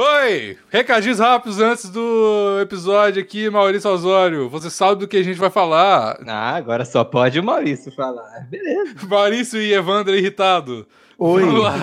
[0.00, 0.56] Oi!
[0.70, 4.48] Recadinhos rápidos antes do episódio aqui, Maurício Osório.
[4.48, 6.20] Você sabe do que a gente vai falar.
[6.24, 8.46] Ah, agora só pode o Maurício falar.
[8.48, 8.94] Beleza.
[9.10, 10.86] Maurício e Evandro irritado.
[11.18, 11.42] Oi.
[11.42, 11.80] Vamos lá.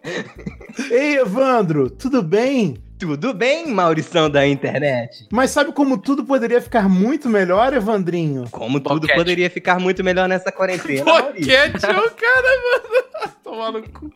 [0.90, 2.78] Ei, Evandro, tudo bem?
[2.98, 5.28] Tudo bem, Maurição da internet?
[5.30, 8.46] Mas sabe como tudo poderia ficar muito melhor, Evandrinho?
[8.50, 9.18] Como tudo Boquete.
[9.18, 11.04] poderia ficar muito melhor nessa quarentena?
[11.04, 13.32] Boquete é o cara, mano.
[13.44, 14.10] Tomar no cu.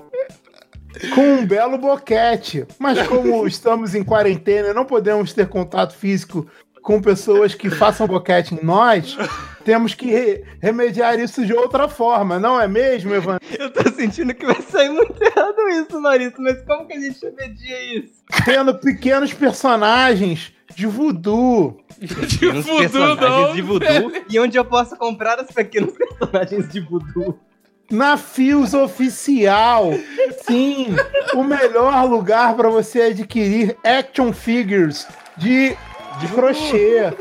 [1.15, 2.67] Com um belo boquete.
[2.79, 6.46] Mas como estamos em quarentena e não podemos ter contato físico
[6.82, 9.17] com pessoas que façam boquete em nós,
[9.64, 13.45] temos que re- remediar isso de outra forma, não é mesmo, Evandro?
[13.59, 17.18] Eu tô sentindo que vai sair muito errado isso, Maurício, mas como que a gente
[17.37, 18.13] media isso?
[18.45, 21.76] Tendo pequenos personagens de voodoo.
[21.99, 24.13] De Pequenos voodoo, personagens não, de voodoo.
[24.31, 27.37] E onde eu posso comprar os pequenos personagens de voodoo?
[27.90, 29.93] Na Fios Oficial.
[30.46, 30.95] Sim,
[31.35, 35.77] o melhor lugar para você adquirir action figures de,
[36.20, 37.12] de crochê.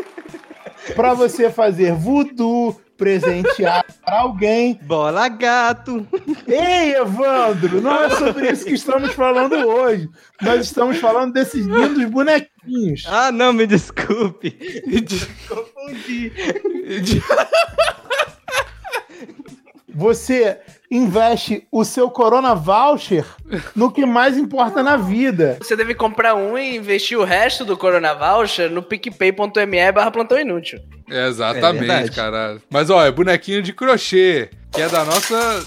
[0.95, 4.79] Para você fazer voodoo, presentear para alguém.
[4.83, 6.07] Bola gato.
[6.47, 10.09] Ei, Evandro, não é sobre isso que estamos falando hoje.
[10.41, 13.05] Nós estamos falando desses lindos bonequinhos.
[13.07, 14.51] Ah, não, me desculpe.
[15.47, 16.31] Confundi.
[19.95, 20.59] Você
[20.91, 23.25] investe o seu Corona Voucher
[23.73, 25.57] no que mais importa na vida.
[25.61, 30.37] Você deve comprar um e investir o resto do Corona Voucher no picpay.me barra plantão
[30.37, 30.81] inútil.
[31.09, 32.61] É, exatamente, É caralho.
[32.69, 35.65] Mas, ó, é bonequinho de crochê, que é da nossa...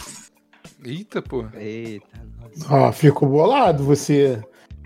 [0.85, 1.47] Eita, pô.
[1.57, 2.07] Eita,
[2.39, 2.75] nossa.
[2.75, 3.83] Ó, fico bolado.
[3.83, 4.39] Você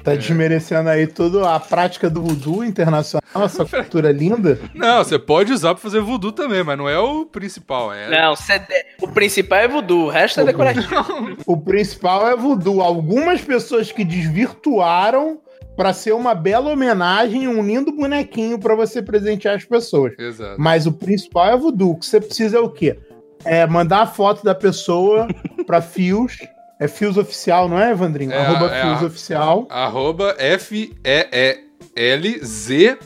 [0.02, 4.58] tá desmerecendo aí toda a prática do voodoo internacional, essa cultura linda.
[4.74, 7.92] Não, você pode usar pra fazer voodoo também, mas não é o principal.
[7.92, 8.08] É...
[8.10, 11.36] Não, CD o principal é voodoo, o resto é decorativo.
[11.46, 12.80] O principal é voodoo.
[12.80, 15.40] Algumas pessoas que desvirtuaram
[15.76, 20.12] pra ser uma bela homenagem, um lindo bonequinho pra você presentear as pessoas.
[20.18, 20.60] Exato.
[20.60, 21.92] Mas o principal é voodoo.
[21.92, 22.98] O que você precisa é o quê?
[23.44, 25.26] É mandar a foto da pessoa
[25.66, 26.38] pra Fios.
[26.82, 28.32] É Fios Oficial, não é, Evandrinho?
[28.32, 29.68] É, Arroba é Fios Oficial.
[29.70, 30.98] Arroba F-E-E-L-Z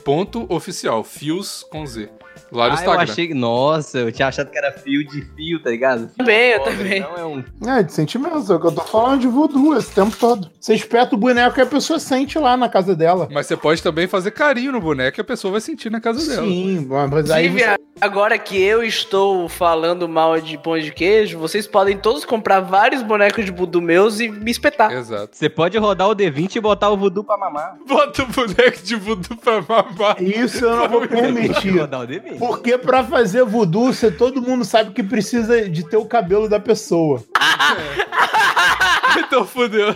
[0.03, 1.03] ponto oficial.
[1.03, 2.09] Fios com Z.
[2.51, 3.03] Lá no Ah, eu Instagram.
[3.03, 3.33] achei.
[3.33, 6.09] Nossa, eu tinha achado que era fio de fio, tá ligado?
[6.17, 6.99] Também, eu também.
[7.01, 7.43] Não é um.
[7.67, 8.49] É, de sentimentos.
[8.49, 10.49] É o que eu tô falando de voodoo esse tempo todo.
[10.59, 13.27] Você espeta o boneco que a pessoa sente lá na casa dela.
[13.31, 16.25] Mas você pode também fazer carinho no boneco e a pessoa vai sentir na casa
[16.29, 16.47] dela.
[16.47, 17.75] Sim, mas aí você...
[17.99, 23.01] agora que eu estou falando mal de pão de queijo, vocês podem todos comprar vários
[23.03, 24.91] bonecos de voodoo meus e me espetar.
[24.91, 25.35] Exato.
[25.35, 27.77] Você pode rodar o D20 e botar o voodoo pra mamar.
[27.87, 30.21] Bota o boneco de voodoo pra mamar.
[30.21, 31.77] Isso eu não vou Você pode permitir.
[31.77, 32.36] rodar o D20.
[32.39, 36.59] Porque pra fazer voodoo, você, todo mundo sabe que precisa de ter o cabelo da
[36.59, 37.23] pessoa.
[39.17, 39.95] então fudeu.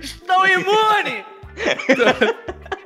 [0.00, 1.24] Estão imune!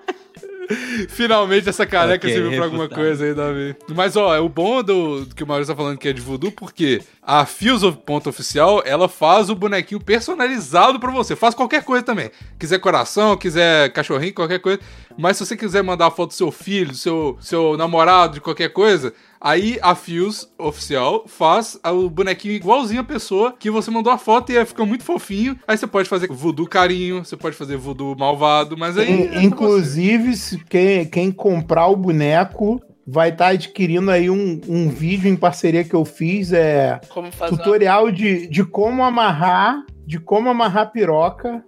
[1.09, 3.77] Finalmente essa careca Ok, serviu pra alguma coisa aí, Davi.
[3.95, 6.21] Mas, ó, é o bom do, do que o Maurício tá falando que é de
[6.21, 11.35] voodoo, porque a Fios of- ponto oficial, ela faz o bonequinho personalizado pra você.
[11.37, 12.31] Faz qualquer coisa também.
[12.59, 14.81] Quiser coração, quiser cachorrinho, qualquer coisa.
[15.19, 18.41] Mas se você quiser mandar a foto do seu filho, do seu, seu namorado, de
[18.41, 24.13] qualquer coisa, aí a Fios oficial faz o bonequinho igualzinho a pessoa que você mandou
[24.13, 25.59] a foto e aí fica muito fofinho.
[25.67, 29.11] Aí você pode fazer voodoo carinho, você pode fazer voodoo malvado, mas aí...
[29.11, 29.41] In- é você.
[29.41, 35.37] Inclusive, se quem, quem comprar o boneco vai estar adquirindo aí um, um vídeo em
[35.37, 36.53] parceria que eu fiz.
[36.53, 39.85] É Como fazer tutorial de, de como amarrar.
[40.05, 41.65] De como amarrar piroca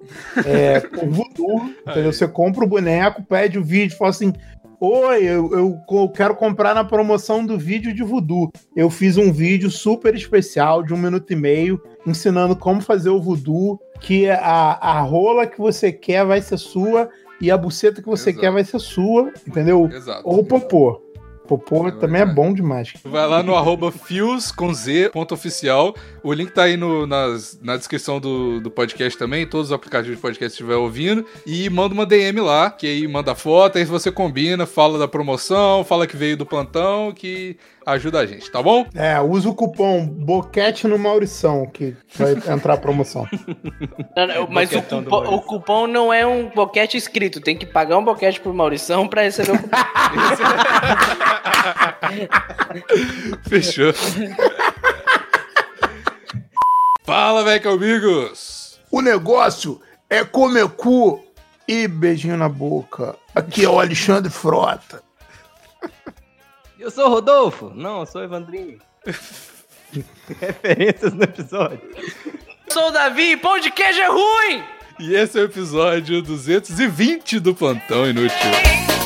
[0.47, 1.71] é, com voodoo.
[1.83, 2.13] Entendeu?
[2.13, 4.33] Você compra o boneco, pede o vídeo, fala assim:
[4.81, 8.53] Oi, eu, eu quero comprar na promoção do vídeo de voodoo.
[8.77, 13.21] Eu fiz um vídeo super especial de um minuto e meio, ensinando como fazer o
[13.21, 18.09] voodoo, que a, a rola que você quer vai ser sua e a buceta que
[18.09, 18.41] você Exato.
[18.41, 19.89] quer vai ser sua, entendeu?
[19.93, 20.23] Exato.
[20.25, 21.03] Ou o popô.
[21.49, 22.93] Popô É também é bom demais.
[23.03, 25.95] Vai lá no arroba fios com Z, ponto oficial.
[26.29, 29.47] O link tá aí no, nas, na descrição do, do podcast também.
[29.47, 31.25] Todos os aplicativos de podcast que estiver ouvindo.
[31.47, 35.83] E manda uma DM lá, que aí manda foto, aí você combina, fala da promoção,
[35.85, 37.57] fala que veio do plantão, que
[37.87, 38.87] ajuda a gente, tá bom?
[38.95, 43.27] É, usa o cupom Boquete no Maurição, que vai entrar a promoção.
[44.15, 45.35] Não, não, mas o Maurício.
[45.35, 47.41] o cupom não é um boquete escrito.
[47.41, 49.79] Tem que pagar um boquete pro Maurição pra receber o cupom.
[53.49, 53.95] Fechou.
[57.09, 58.79] fala, velho, amigos!
[58.91, 61.25] O negócio é comer cu
[61.67, 63.17] e beijinho na boca.
[63.35, 65.03] Aqui é o Alexandre Frota.
[66.79, 67.73] Eu sou o Rodolfo?
[67.75, 68.79] Não, eu sou o Evandrinho.
[70.39, 71.81] Referências no episódio.
[72.69, 74.63] Sou o Davi, pão de queijo é ruim!
[75.01, 78.98] E esse é o episódio 220 do Plantão Inútil.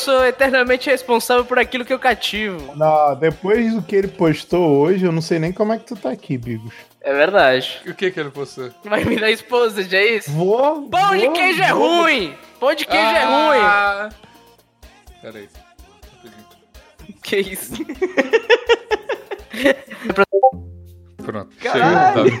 [0.00, 2.74] Sou eternamente responsável por aquilo que eu cativo.
[2.76, 5.94] Não, depois do que ele postou hoje, eu não sei nem como é que tu
[5.96, 6.74] tá aqui, Bigos.
[7.00, 7.80] É verdade.
[7.86, 8.70] O que que ele postou?
[8.84, 10.30] Vai me dar esposa, já é isso?
[10.32, 10.88] Vou.
[10.88, 12.34] Pão de vou- queijo é vou- ruim!
[12.58, 13.60] Pão de queijo é ruim!
[13.62, 14.08] Ah!
[15.22, 15.48] Pera aí.
[16.12, 17.18] Rapidinho.
[17.22, 17.72] Que isso?
[21.18, 21.56] Pronto.
[21.62, 22.30] Caralho.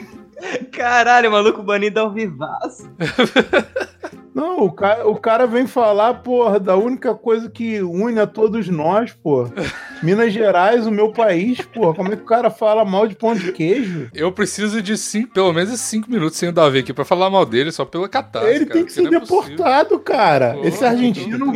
[0.72, 2.90] Caralho, maluco banido ao vivaço.
[4.34, 8.68] Não, o cara, o cara vem falar, porra, da única coisa que une a todos
[8.68, 9.48] nós, pô.
[10.02, 11.94] Minas Gerais, o meu país, porra.
[11.94, 14.08] Como é que o cara fala mal de pão de queijo?
[14.14, 17.44] Eu preciso de cinco, pelo menos cinco minutos sem o Davi aqui pra falar mal
[17.44, 18.48] dele, só pela catarse.
[18.48, 20.54] Ele cara, tem que ser é deportado, cara.
[20.54, 21.52] Pô, esse argentino,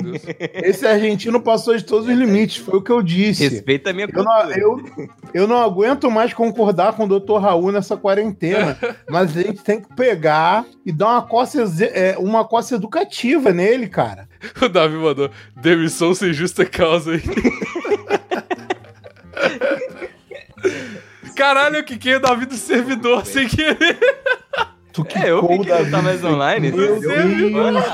[0.52, 3.48] esse argentino passou de todos os limites, foi o que eu disse.
[3.48, 4.84] Respeita a minha Eu não, eu,
[5.32, 7.38] eu não aguento mais concordar com o Dr.
[7.38, 8.76] Raul nessa quarentena.
[9.08, 13.86] Mas a gente tem que pegar e dar uma coça, é, uma coça educativa nele,
[13.86, 14.26] cara.
[14.62, 17.22] O Davi mandou demissão sem justa causa aí.
[21.36, 23.98] Caralho, eu quiquei o Davi do servidor sem querer.
[24.92, 26.70] Tu É, eu que tá mais online.
[26.70, 27.84] Meu Deus.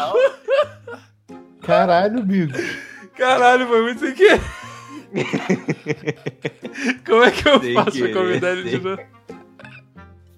[1.63, 2.53] Caralho, Bigo.
[3.17, 4.41] Caralho, foi muito sem querer.
[7.05, 9.03] Como é que eu Sem faço pra querer, convidar ele de novo?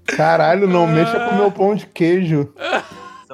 [0.06, 2.52] Caralho, não mexa com meu pão de queijo.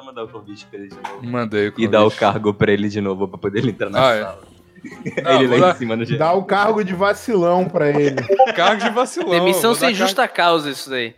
[0.09, 1.23] Mandar o convite pra ele de novo.
[1.23, 2.19] Mandei o E dar o convite.
[2.19, 4.21] cargo pra ele de novo, pra poder ele entrar na Ah, é.
[4.23, 4.39] sala.
[5.25, 6.29] Ah, ele vou lá em cima no geral.
[6.29, 8.15] Dá o cargo de vacilão pra ele.
[8.55, 9.29] cargo de vacilão.
[9.29, 11.13] Demissão sem justa causa, isso daí.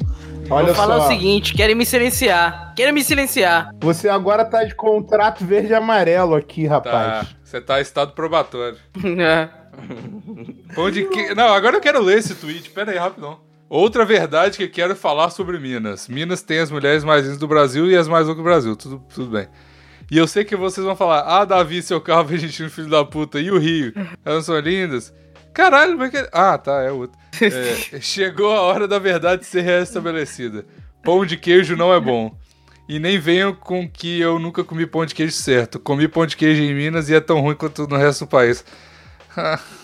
[0.50, 2.74] Olha Vou falar só, o seguinte: querem me silenciar.
[2.76, 3.70] Querem me silenciar.
[3.80, 7.28] você agora tá de contrato verde e amarelo aqui, Tá, rapaz.
[7.46, 8.78] você tá em estado probatório.
[10.76, 11.34] Pão de que...
[11.34, 12.70] Não, agora eu quero ler esse tweet.
[12.72, 13.40] Pera aí, rapidão.
[13.72, 16.10] Outra verdade que quero falar sobre Minas.
[16.10, 18.76] Minas tem as mulheres mais lindas do Brasil e as mais loucas do Brasil.
[18.76, 19.48] Tudo, tudo bem.
[20.12, 23.40] E eu sei que vocês vão falar, ah, Davi, seu carro argentino, filho da puta,
[23.40, 23.94] e o Rio?
[24.26, 25.14] Elas são lindas?
[25.54, 26.18] Caralho, mas que...
[26.34, 27.18] Ah, tá, é outro.
[27.42, 30.66] É, chegou a hora da verdade ser restabelecida.
[31.02, 32.38] Pão de queijo não é bom.
[32.90, 35.80] E nem venham com que eu nunca comi pão de queijo certo.
[35.80, 38.66] Comi pão de queijo em Minas e é tão ruim quanto no resto do país.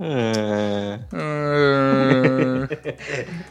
[0.00, 0.98] Ah.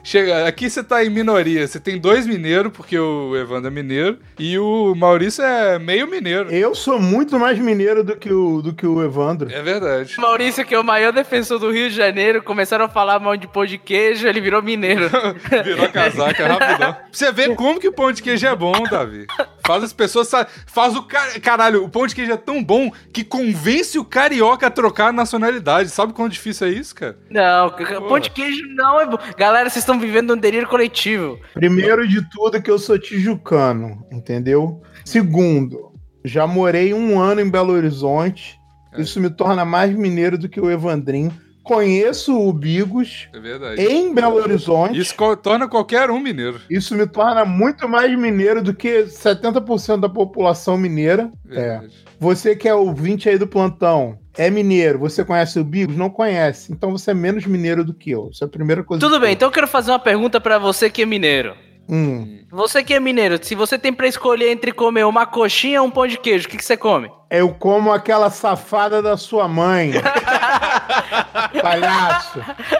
[0.03, 1.68] Chega, aqui você tá em minoria.
[1.68, 6.50] Você tem dois mineiros, porque o Evandro é mineiro, e o Maurício é meio mineiro.
[6.50, 9.51] Eu sou muito mais mineiro do que o, do que o Evandro.
[9.51, 10.15] É verdade.
[10.19, 13.47] Maurício, que é o maior defensor do Rio de Janeiro, começaram a falar mal de
[13.47, 15.09] pão de queijo, ele virou mineiro.
[15.63, 16.94] Virou casaca rapidão.
[16.94, 19.25] Pra você ver como que o pão de queijo é bom, Davi.
[19.65, 20.30] Faz as pessoas.
[20.68, 21.39] Faz o cara.
[21.39, 25.13] Caralho, o pão de queijo é tão bom que convence o carioca a trocar a
[25.13, 25.89] nacionalidade.
[25.89, 27.17] Sabe quão difícil é isso, cara?
[27.29, 29.17] Não, c- pão de queijo não é bom.
[29.37, 31.39] Galera, vocês estão vivendo um delírio coletivo.
[31.53, 34.81] Primeiro de tudo que eu sou tijucano, entendeu?
[35.03, 35.91] Segundo,
[36.23, 38.59] já morei um ano em Belo Horizonte.
[38.93, 39.01] É.
[39.01, 41.31] Isso me torna mais mineiro do que o Evandrin.
[41.63, 43.81] Conheço o Bigos É verdade.
[43.81, 44.99] em Belo Horizonte.
[44.99, 46.61] Isso torna qualquer um mineiro.
[46.69, 51.31] Isso me torna muito mais mineiro do que 70% da população mineira.
[51.49, 51.55] É.
[51.79, 52.05] Verdade.
[52.19, 55.95] Você que é ouvinte aí do plantão, é mineiro, você conhece o Bigos?
[55.95, 56.71] Não conhece.
[56.71, 58.29] Então você é menos mineiro do que eu.
[58.31, 58.99] Isso é a primeira coisa.
[59.05, 61.56] Tudo bem, eu- então eu quero fazer uma pergunta pra você que é mineiro.
[61.87, 62.39] Hum.
[62.49, 65.92] Você que é mineiro, se você tem pra escolher entre comer uma coxinha ou um
[65.92, 67.11] pão de queijo, o que, que você come?
[67.30, 69.92] Eu como aquela safada da sua mãe.
[71.61, 72.39] Palhaço.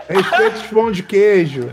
[0.10, 1.70] Respeita os pão de queijo.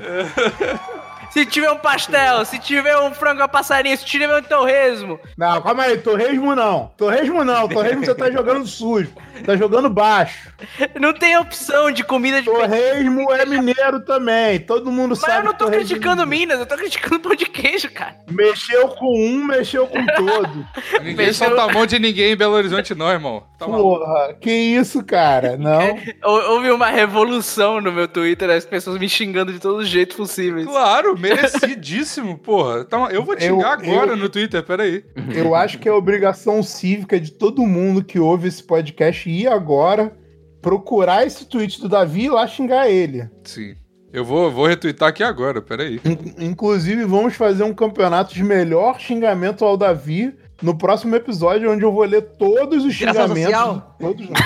[1.32, 5.18] Se tiver um pastel, se tiver um frango a passarinho, se tiver um torresmo.
[5.36, 6.90] Não, calma aí, torresmo não.
[6.96, 7.68] Torresmo não.
[7.68, 9.10] Torresmo você tá jogando sujo.
[9.46, 10.52] Tá jogando baixo.
[11.00, 12.44] Não tem opção de comida de.
[12.50, 14.60] Torresmo é mineiro também.
[14.60, 15.38] Todo mundo Mas sabe.
[15.38, 16.26] eu não tô é criticando.
[16.26, 18.14] Minas, eu tô criticando pão de queijo, cara.
[18.30, 20.66] Mexeu com um, mexeu com todo.
[21.02, 23.42] Ninguém Pensou- solta a mão de ninguém em Belo Horizonte, não, irmão.
[23.58, 24.04] Tá maluco.
[24.04, 25.56] Porra, que isso, cara?
[25.56, 25.98] Não.
[26.22, 30.16] Hou- Houve uma revolução no meu Twitter, as pessoas me xingando de todos os jeitos
[30.16, 30.66] possíveis.
[30.66, 32.84] Claro, merecidíssimo, porra.
[32.84, 35.04] Tá, eu vou te Eu- xingar agora eu- no Twitter, peraí.
[35.34, 40.12] Eu acho que é obrigação cívica de todo mundo que ouve esse podcast ir agora
[40.60, 43.28] procurar esse tweet do Davi e ir lá xingar ele.
[43.44, 43.74] Sim.
[44.12, 45.98] Eu vou, vou retweetar aqui agora, peraí.
[46.04, 51.82] In- Inclusive, vamos fazer um campeonato de melhor xingamento ao Davi no próximo episódio, onde
[51.82, 53.42] eu vou ler todos os xingamentos.
[53.42, 53.96] social?
[53.98, 54.36] Todos não.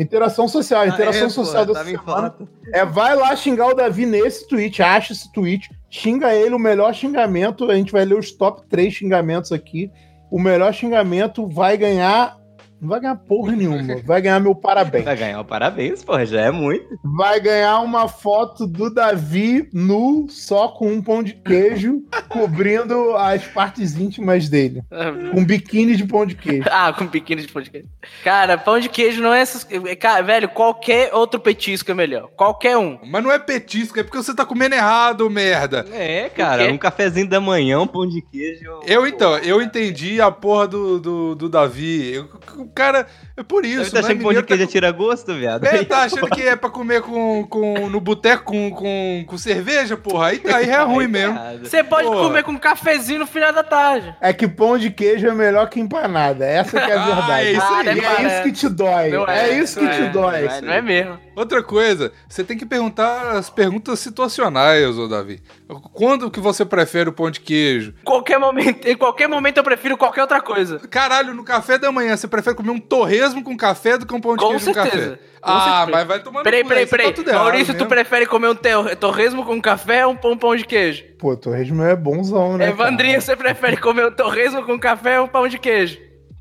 [0.00, 2.34] Interação social, interação Ah, é, social pô, da semana.
[2.72, 6.94] É, vai lá xingar o Davi nesse tweet, acha esse tweet, xinga ele, o melhor
[6.94, 9.90] xingamento, a gente vai ler os top 3 xingamentos aqui.
[10.30, 12.39] O melhor xingamento vai ganhar
[12.80, 13.96] Não vai ganhar porra nenhuma.
[14.04, 15.04] Vai ganhar meu parabéns.
[15.04, 16.86] Vai ganhar o parabéns, porra, já é muito.
[17.04, 23.44] Vai ganhar uma foto do Davi nu, só com um pão de queijo, cobrindo as
[23.46, 24.82] partes íntimas dele.
[25.32, 26.64] Com biquíni de pão de queijo.
[26.80, 27.88] Ah, com biquíni de pão de queijo.
[28.24, 29.66] Cara, pão de queijo não é essas.
[29.98, 32.28] Cara, velho, qualquer outro petisco é melhor.
[32.36, 32.98] Qualquer um.
[33.04, 35.84] Mas não é petisco, é porque você tá comendo errado, merda.
[35.92, 38.80] É, cara, um cafezinho da manhã, um pão de queijo.
[38.86, 42.14] Eu então, eu entendi a porra do, do, do Davi.
[42.14, 42.28] Eu-
[42.70, 43.06] cara,
[43.40, 43.84] é por isso.
[43.84, 45.64] Você tá não é achando que pão de mineiro, queijo tá tira gosto, viado?
[45.64, 49.96] É, tá achando que é pra comer com, com, no boteco com, com, com cerveja,
[49.96, 50.28] porra?
[50.28, 51.38] Aí, aí é ruim mesmo.
[51.62, 52.22] Você pode Porra.
[52.28, 54.14] comer com um cafezinho no final da tarde.
[54.20, 56.44] É que pão de queijo é melhor que empanada.
[56.44, 57.32] Essa que é a Ah, verdade.
[57.46, 57.86] é isso Ah, aí.
[57.86, 59.08] E é isso que te dói.
[59.10, 60.42] Não é, isso que te é, dói.
[60.42, 61.18] Não é, não é mesmo.
[61.36, 65.40] Outra coisa, você tem que perguntar as perguntas situacionais, ô Davi.
[65.92, 67.94] Quando que você prefere o pão de queijo?
[68.04, 70.78] Qualquer momento, em qualquer momento eu prefiro qualquer outra coisa.
[70.90, 74.20] Caralho, no café da manhã, você prefere comer um torresmo com café do que um
[74.20, 74.88] pão de Com queijo certeza.
[74.88, 75.08] com café?
[75.40, 75.90] Com ah, certeza.
[75.98, 77.12] mas vai tomar no Peraí, peraí, peraí.
[77.12, 77.88] Tá Maurício, tu mesmo.
[77.88, 81.04] prefere comer um tor- torresmo com café ou um pão, pão de queijo?
[81.18, 82.68] Pô, torresmo é bonzão, né?
[82.68, 85.98] Evandrinho, você prefere comer um torresmo com café ou um pão de queijo?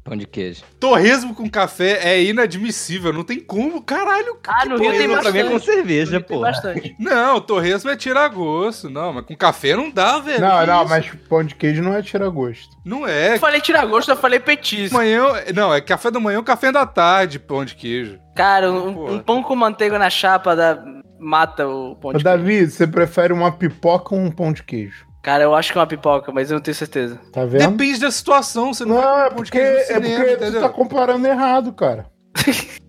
[0.09, 0.63] Pão de queijo.
[0.79, 4.39] Torresmo com café é inadmissível, não tem como, caralho.
[4.47, 5.65] Ah, no Rio tem Torresmo pra mim é bastante.
[5.65, 6.41] com cerveja, Tem pô.
[6.41, 6.95] bastante.
[6.99, 8.89] Não, torresmo é tirar gosto.
[8.89, 10.41] Não, mas com café não dá, velho.
[10.41, 12.75] Não, não, mas pão de queijo não é tirar gosto.
[12.83, 13.35] Não é.
[13.35, 14.97] Eu falei tirar gosto, eu falei petisco.
[14.97, 15.23] Manhã,
[15.53, 18.19] não, é café da manhã ou café da tarde, pão de queijo.
[18.35, 20.83] Cara, um, um pão com manteiga na chapa da...
[21.19, 22.23] mata o pão de queijo.
[22.23, 25.05] Davi, você prefere uma pipoca ou um pão de queijo?
[25.21, 27.19] Cara, eu acho que é uma pipoca, mas eu não tenho certeza.
[27.31, 27.69] Tá vendo?
[27.71, 30.61] Depende da situação, você não, Não, vai é de porque, no é porque tu entendeu?
[30.61, 32.05] tá comparando errado, cara.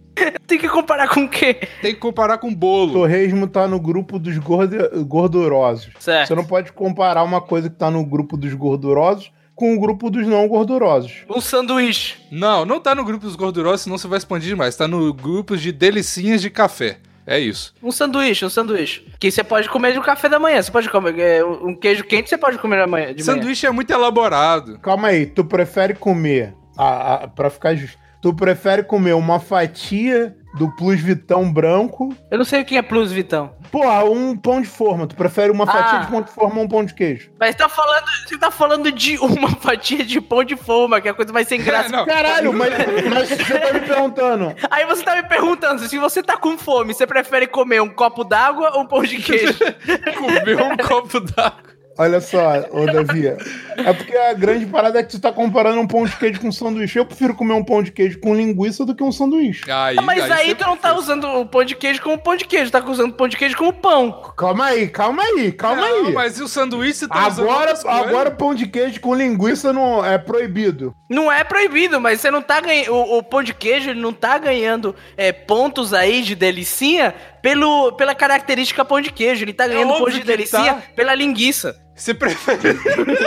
[0.47, 1.55] Tem que comparar com o quê?
[1.81, 2.93] Tem que comparar com bolo.
[2.93, 5.89] Torresmo tá no grupo dos gordo- gordurosos.
[5.99, 6.29] Certo.
[6.29, 10.11] Você não pode comparar uma coisa que tá no grupo dos gordurosos com o grupo
[10.11, 11.25] dos não gordurosos.
[11.29, 12.17] Um sanduíche.
[12.31, 14.77] Não, não tá no grupo dos gordurosos, senão você vai expandir demais.
[14.77, 16.99] Tá no grupo de delicinhas de café.
[17.27, 17.75] É isso.
[17.83, 19.07] Um sanduíche, um sanduíche.
[19.19, 20.61] Que você pode comer no café da manhã.
[20.61, 23.39] Você pode comer é, um queijo quente, você pode comer amanhã, de manhã.
[23.39, 24.79] Sanduíche é muito elaborado.
[24.79, 30.37] Calma aí, tu prefere comer, a, a, pra ficar justo, tu prefere comer uma fatia
[30.55, 33.53] do Plus Vitão branco, Eu não sei o que é plus, Vitão.
[33.71, 35.07] porra, um pão de forma.
[35.07, 36.03] Tu prefere uma fatia Ah.
[36.03, 37.31] de pão de forma ou um pão de queijo?
[37.39, 41.11] Mas tá falando, você tá falando de uma fatia de pão de forma, que é
[41.13, 41.89] a coisa mais sem graça.
[41.89, 42.05] É, não.
[42.05, 42.73] Caralho, mas,
[43.09, 44.55] mas você tá me perguntando.
[44.71, 48.25] Aí você tá me perguntando, se você tá com fome, você prefere comer um copo
[48.25, 49.55] d'água ou um pão de queijo?
[50.19, 51.71] Comer um copo d'água.
[52.01, 53.27] Olha só, ô Davi.
[53.27, 56.49] É porque a grande parada é que tu tá comparando um pão de queijo com
[56.49, 56.99] um sanduíche.
[56.99, 59.71] Eu prefiro comer um pão de queijo com linguiça do que um sanduíche.
[59.71, 62.37] Aí, Ah, Mas aí, você- tu não tá usando o pão de queijo como pão
[62.37, 64.33] de queijo, tá usando pão de queijo como pão.
[64.37, 66.13] Calma aí, calma aí, calma Não, aí.
[66.15, 67.85] mas e o sanduíche tá usando Agora, coisas?
[67.85, 70.95] agora pão de queijo com linguiça não é proibido.
[71.09, 72.95] Não é proibido, mas você não tá ganhando.
[72.95, 77.93] O, o pão de queijo ele não tá ganhando é, pontos aí de delicinha pelo,
[77.93, 79.45] pela característica pão de queijo.
[79.45, 80.83] Ele tá ganhando pontos óbvio de que delicinha tá.
[80.95, 81.77] pela linguiça.
[81.95, 82.79] Você prefere...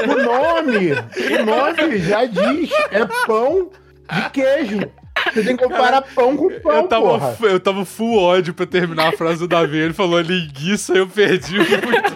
[0.03, 3.69] O nome, o nome já diz, é pão
[4.11, 4.91] de queijo.
[5.31, 7.37] Você tem que comparar pão com pão, Eu tava, porra.
[7.41, 9.77] eu tava full ódio pra terminar a frase do Davi.
[9.77, 12.13] Ele falou linguiça, eu perdi muito.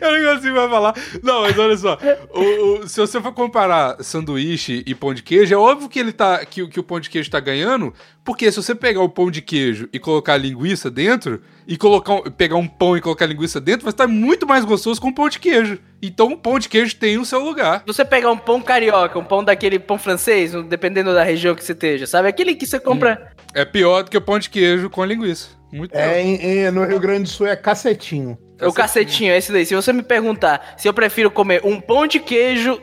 [0.00, 0.94] Eu não consigo mais falar.
[1.22, 1.98] Não, mas olha só.
[2.34, 6.12] O- o- se você for comparar sanduíche e pão de queijo, é óbvio que ele
[6.12, 6.44] tá.
[6.44, 7.92] Que, o- que o pão de queijo tá ganhando.
[8.24, 12.56] Porque se você pegar o pão de queijo e colocar linguiça dentro, e colocar pegar
[12.56, 15.38] um pão e colocar linguiça dentro, vai estar muito mais gostoso com o pão de
[15.38, 15.78] queijo.
[16.02, 17.80] Então o pão de queijo tem o seu lugar.
[17.80, 21.64] Se você pegar um pão carioca, um pão daquele pão francês, dependendo da região que
[21.64, 22.28] você esteja, sabe?
[22.28, 23.32] Aquele que você compra.
[23.54, 25.48] É pior do que o pão de queijo com linguiça.
[25.72, 26.00] Muito pior.
[26.02, 26.34] É, em-
[26.66, 28.36] em- no Rio Grande do Sul é cacetinho.
[28.62, 29.66] O cacetinho, é esse daí.
[29.66, 32.80] Se você me perguntar se eu prefiro comer um pão de queijo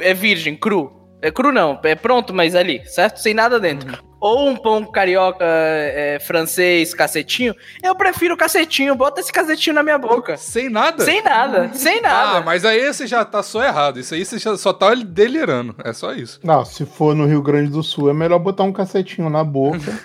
[0.00, 0.92] é virgem, cru.
[1.22, 3.18] É cru não, é pronto, mas ali, certo?
[3.18, 4.02] Sem nada dentro.
[4.20, 8.94] Ou um pão carioca é, francês, cacetinho, eu prefiro cacetinho.
[8.94, 10.36] Bota esse cacetinho na minha boca.
[10.36, 11.02] Sem nada?
[11.04, 12.38] Sem nada, sem nada.
[12.38, 13.98] Ah, mas aí você já tá só errado.
[13.98, 15.74] Isso aí você já só tá delirando.
[15.82, 16.40] É só isso.
[16.42, 19.98] Não, se for no Rio Grande do Sul, é melhor botar um cacetinho na boca.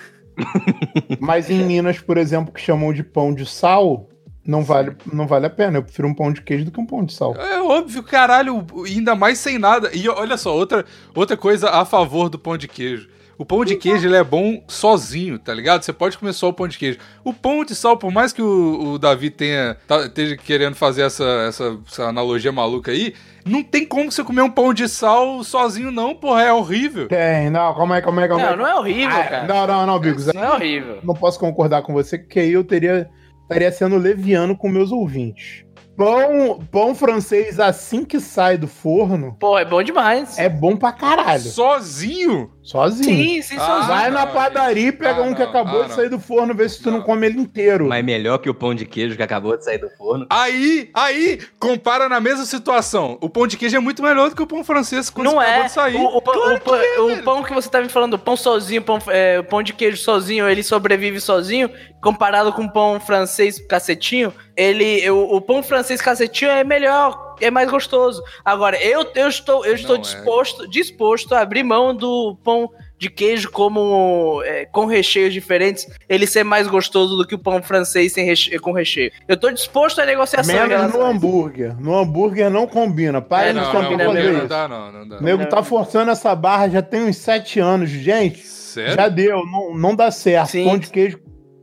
[1.20, 4.10] Mas em Minas, por exemplo, que chamam de pão de sal,
[4.50, 5.78] não vale, não vale a pena.
[5.78, 7.36] Eu prefiro um pão de queijo do que um pão de sal.
[7.38, 9.92] É óbvio, caralho, ainda mais sem nada.
[9.94, 13.08] E olha só, outra, outra coisa a favor do pão de queijo.
[13.38, 15.82] O pão de queijo ele é bom sozinho, tá ligado?
[15.84, 16.98] Você pode comer só o pão de queijo.
[17.24, 21.04] O pão de sal, por mais que o, o Davi tenha tá- esteja querendo fazer
[21.04, 23.14] essa, essa, essa analogia maluca aí,
[23.46, 26.42] não tem como você comer um pão de sal sozinho, não, porra.
[26.44, 27.08] É horrível.
[27.08, 28.50] Tem, não, calma aí, calma aí, calma aí.
[28.50, 29.48] Não, não é horrível, Ah, cara.
[29.48, 30.26] não, não, não, Bigos.
[30.34, 31.00] Não é horrível.
[31.02, 33.10] Não posso concordar com você, porque aí eu teria
[33.50, 35.66] estaria sendo leviano com meus ouvintes.
[35.98, 40.38] Pão, pão francês assim que sai do forno Pô, é bom demais.
[40.40, 41.42] é bom pra caralho.
[41.42, 42.52] Sozinho?
[42.70, 43.04] Sozinho.
[43.04, 43.88] Sim, sim, Ah, sozinho.
[43.88, 46.70] Vai na padaria e pega Ah, um que acabou ah, de sair do forno, vê
[46.70, 47.06] se tu não, Não.
[47.06, 47.88] come ele inteiro.
[47.88, 50.28] Mas melhor que o pão de queijo que acabou de sair do forno.
[50.30, 53.18] Aí, aí, compara na mesma situação.
[53.22, 55.62] O pão de queijo é muito melhor do que o pão francês quando Não acabou
[55.62, 55.66] é.
[55.66, 55.96] de sair.
[55.96, 58.14] O, o pão- Claro o pão, que é, o pão que você tá me falando,
[58.14, 61.72] o pão sozinho, pão, é, o pão de queijo sozinho, ele sobrevive sozinho,
[62.02, 67.52] comparado com o pão francês cacetinho, ele, o, o pão francês cacetinho é melhor, é
[67.52, 68.22] mais gostoso.
[68.44, 70.06] Agora, eu, eu estou, eu estou Não é.
[70.06, 76.28] disposto, disposto a abrir mão do pão de queijo como é, com recheios diferentes, ele
[76.28, 79.10] ser mais gostoso do que o pão francês sem reche- com recheio.
[79.26, 80.54] Eu tô disposto à negociação.
[80.54, 81.80] Menos relação no a hambúrguer.
[81.80, 83.22] No hambúrguer não combina.
[83.22, 85.18] Para É, de não, tentar combina fazer não dá, não, não dá.
[85.18, 88.46] O nego tá forçando essa barra já tem uns sete anos, gente.
[88.46, 88.94] Sério?
[88.96, 90.50] Já deu, não, não dá certo.
[90.50, 90.66] Sim.
[90.66, 91.20] Pão de queijo,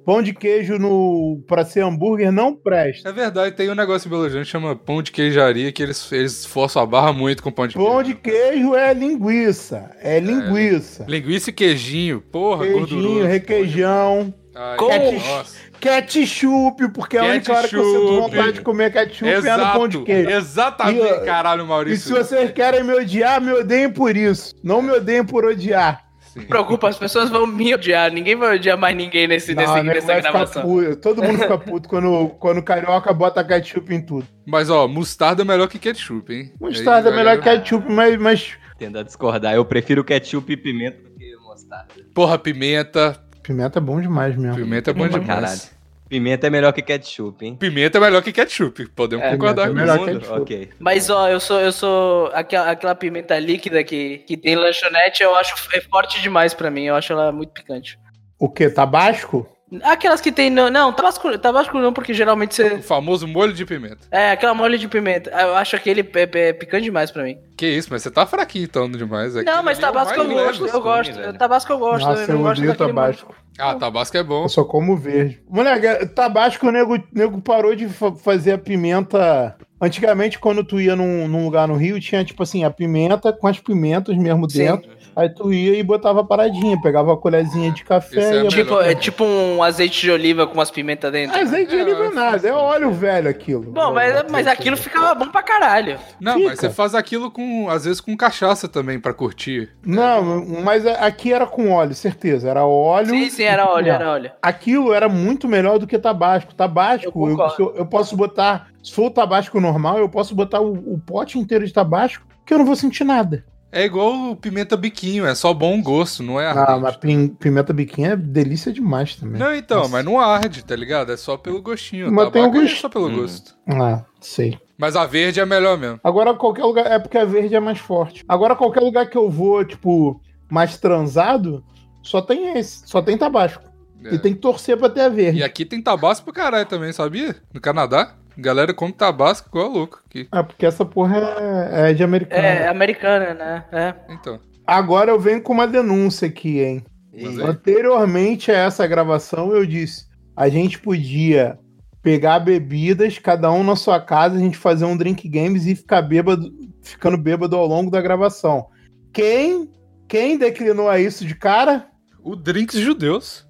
[0.06, 3.08] pão de queijo no para ser hambúrguer não presta.
[3.08, 6.10] É verdade, tem um negócio em Belo Horizonte que chama pão de queijaria, que eles,
[6.12, 8.04] eles forçam a barra muito com pão de Pão queijo.
[8.04, 11.04] de queijo é linguiça, é linguiça.
[11.08, 13.26] Linguiça e queijinho, porra, Queijinho, gorduroso.
[13.26, 15.56] requeijão, Ai, Com- nossa.
[15.78, 18.20] ketchup, porque a única hora que eu sinto Ketchup.
[18.36, 20.30] vontade de comer ketchup é no pão de queijo.
[20.30, 22.06] exatamente, E, caralho, E Maurício.
[22.06, 24.54] se vocês querem me odiar, me odeiem por isso.
[24.62, 26.05] Não me odeiem por odiar.
[26.36, 26.40] Sim.
[26.42, 28.12] Não preocupa, as pessoas vão me odiar.
[28.12, 30.62] Ninguém vai odiar mais ninguém nesse, Não, nesse, nessa gravação.
[31.00, 34.26] Todo mundo fica puto quando, quando o carioca bota ketchup em tudo.
[34.46, 36.52] Mas, ó, mostarda é melhor que ketchup, hein?
[36.60, 40.52] Mostarda é Aí, melhor que galera- ketchup, mas, mas Tendo a discordar, eu prefiro ketchup
[40.52, 41.88] e pimenta do que mostarda.
[42.14, 43.18] Porra, pimenta.
[43.42, 44.56] pimenta é bom demais mesmo.
[44.56, 45.26] Pimenta é bom demais.
[45.26, 45.75] Caralho.
[46.08, 47.56] Pimenta é melhor que ketchup, hein?
[47.56, 48.86] Pimenta é melhor que ketchup.
[48.90, 50.34] Podemos É, concordar é com isso.
[50.34, 50.70] Ok.
[50.78, 55.34] Mas ó, eu sou, eu sou aquela, aquela pimenta líquida que, que tem lanchonete, eu
[55.34, 56.84] acho é forte demais pra mim.
[56.84, 57.98] Eu acho ela muito picante.
[58.38, 58.68] O que?
[58.70, 59.48] Tabasco?
[59.82, 60.48] Aquelas que tem.
[60.48, 62.74] Não, não tabasco, tabasco não, porque geralmente você.
[62.74, 63.98] O famoso molho de pimenta.
[64.12, 65.28] É, aquela molho de pimenta.
[65.30, 67.36] Eu acho aquele é, é picante demais pra mim.
[67.56, 69.34] Que isso, mas você tá fraquinho então demais.
[69.34, 70.58] Não, Aquele mas ali é o tabasco eu mais leve.
[70.58, 71.14] gosto, eu gosto.
[71.14, 71.38] velho.
[71.38, 72.06] Tabasco eu gosto.
[72.06, 73.34] Nossa, eu não gosto odeio tabasco.
[73.58, 74.44] Ah, tabasco é bom.
[74.44, 75.42] Eu só como verde.
[75.48, 79.56] Moleque, tabasco o nego, nego parou de fa- fazer a pimenta.
[79.80, 83.46] Antigamente, quando tu ia num, num lugar no Rio, tinha tipo assim, a pimenta com
[83.46, 84.58] as pimentas mesmo Sim.
[84.58, 84.96] dentro.
[85.14, 88.48] Aí tu ia e botava a paradinha, pegava a colherzinha de café é e.
[88.48, 91.38] Tipo, é tipo um azeite de oliva com umas pimentas dentro.
[91.38, 93.62] Azeite de É, oliva eu nada, é óleo velho aquilo.
[93.72, 95.98] Bom, mas, mas aquilo ficava bom pra caralho.
[96.20, 96.48] Não, Fica.
[96.50, 99.70] mas você faz aquilo com, às vezes, com cachaça também, pra curtir.
[99.84, 102.50] Não, mas a- aqui era com óleo, certeza.
[102.50, 103.08] Era óleo.
[103.08, 104.30] Sim, sim, era óleo, era óleo.
[104.42, 106.54] Aquilo era muito melhor do que tabasco.
[106.54, 108.68] Tabasco, Eu eu- eu posso botar.
[108.86, 112.54] Se for o tabasco normal, eu posso botar o, o pote inteiro de tabasco, que
[112.54, 113.44] eu não vou sentir nada.
[113.72, 116.80] É igual o pimenta biquinho, é só bom gosto, não é Ah, ardente.
[116.82, 119.40] mas pim- pimenta biquinha é delícia demais também.
[119.40, 119.90] Não, então, Nossa.
[119.90, 121.10] mas não arde, tá ligado?
[121.12, 122.12] É só pelo gostinho.
[122.12, 122.76] Mas tem é gosto.
[122.76, 123.16] só pelo Hum.
[123.16, 123.56] gosto.
[123.68, 124.56] Ah, sei.
[124.78, 125.98] Mas a verde é melhor mesmo.
[126.04, 126.86] Agora qualquer lugar.
[126.86, 128.24] É porque a verde é mais forte.
[128.28, 131.64] Agora qualquer lugar que eu vou, tipo, mais transado,
[132.02, 132.86] só tem esse.
[132.86, 133.64] Só tem tabasco.
[134.04, 134.14] É.
[134.14, 135.40] E tem que torcer pra ter a verde.
[135.40, 137.34] E aqui tem tabasco pra caralho também, sabia?
[137.52, 138.14] No Canadá.
[138.36, 140.28] Galera come tabasco igual louco aqui.
[140.32, 142.42] É porque essa porra é, é de americano.
[142.42, 143.64] É, americana, né?
[143.72, 143.94] É.
[144.12, 144.38] Então.
[144.66, 146.84] Agora eu venho com uma denúncia aqui, hein?
[147.12, 151.58] E- Anteriormente a essa gravação, eu disse: a gente podia
[152.02, 156.02] pegar bebidas, cada um na sua casa, a gente fazer um drink games e ficar
[156.02, 158.66] bêbado, ficando bêbado ao longo da gravação.
[159.12, 159.72] Quem,
[160.06, 161.88] quem declinou a isso de cara?
[162.22, 163.46] O Drinks Judeus.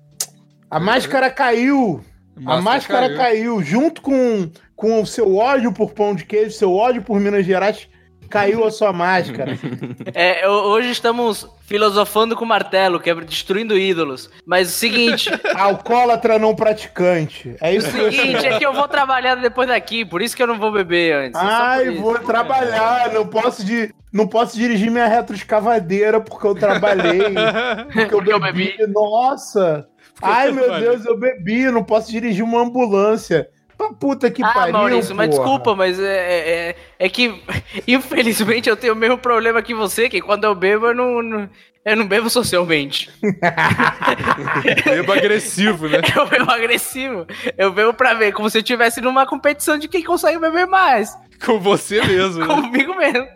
[0.70, 2.00] A máscara caiu.
[2.44, 3.62] A máscara caiu.
[3.62, 7.88] junto com, com o seu ódio por pão de queijo, seu ódio por Minas Gerais.
[8.28, 9.56] Caiu a sua máscara.
[10.12, 14.28] É, ho- hoje estamos filosofando com martelo, que é destruindo ídolos.
[14.46, 17.54] Mas o seguinte, Alcoólatra não praticante.
[17.60, 20.34] É o isso que eu seguinte é que eu vou trabalhar depois daqui, por isso
[20.36, 21.40] que eu não vou beber antes.
[21.40, 27.20] é Ai, vou trabalhar, não posso, di- não posso dirigir minha retroescavadeira porque eu trabalhei,
[27.22, 28.74] porque, Porque eu eu bebi.
[28.88, 29.86] Nossa!
[30.22, 30.80] Ai, meu.
[30.80, 33.48] Deus, eu bebi, não posso dirigir uma ambulância.
[33.76, 35.38] Pra puta que ah, pariu, Maurício, mas porra.
[35.42, 37.42] desculpa, mas é, é, é- é que,
[37.86, 41.50] infelizmente, eu tenho o mesmo problema que você, que quando eu bebo, eu não, não-
[41.84, 43.08] eu não bebo socialmente.
[44.84, 46.00] Bebo agressivo, né?
[46.16, 47.26] Eu bebo agressivo.
[47.56, 51.16] Eu bebo pra ver, como se eu estivesse numa competição de quem consegue beber mais.
[51.44, 52.54] Com você mesmo, né?
[52.54, 53.28] Comigo mesmo.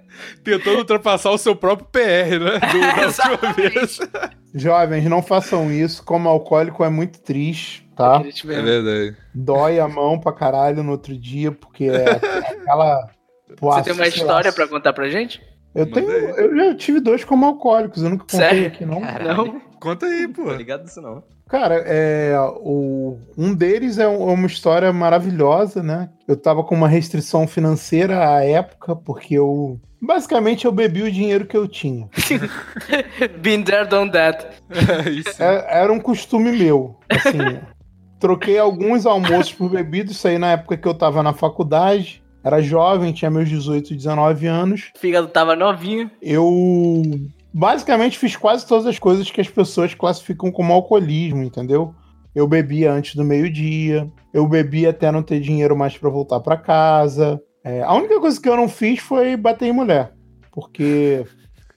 [0.43, 2.59] Tentando ultrapassar o seu próprio PR, né?
[2.73, 2.81] Do,
[4.11, 4.31] da.
[4.55, 6.05] Jovens, não façam isso.
[6.05, 8.23] Como alcoólico é muito triste, tá?
[8.55, 9.17] É verdade.
[9.35, 13.11] Dói a mão pra caralho no outro dia, porque é aquela.
[13.61, 15.41] Você tem uma história pra contar pra gente?
[15.75, 16.07] Eu tenho.
[16.07, 18.67] Manda Eu já tive dois como alcoólicos, eu nunca contei Sério?
[18.67, 19.01] aqui, não.
[19.01, 19.61] Não?
[19.79, 20.45] Conta aí, pô.
[20.45, 21.23] Tô ligado disso não.
[21.49, 26.09] Cara, é, o, um deles é é uma história maravilhosa, né?
[26.29, 29.81] Eu tava com uma restrição financeira à época, porque eu.
[30.01, 32.09] Basicamente, eu bebi o dinheiro que eu tinha.
[33.43, 34.47] Been there, done that.
[34.71, 35.43] É isso.
[35.43, 36.99] É- era um costume meu.
[37.09, 37.61] Assim,
[38.21, 42.23] troquei alguns almoços por bebida, isso aí na época que eu tava na faculdade.
[42.45, 44.91] Era jovem, tinha meus 18, 19 anos.
[44.97, 46.11] O fígado tava novinho.
[46.23, 47.03] Eu
[47.53, 51.95] basicamente fiz quase todas as coisas que as pessoas classificam como alcoolismo, entendeu?
[52.35, 56.57] Eu bebia antes do meio-dia, eu bebia até não ter dinheiro mais pra voltar pra
[56.57, 57.41] casa.
[57.65, 60.15] É, a única coisa que eu não fiz foi bater em mulher,
[60.53, 61.27] porque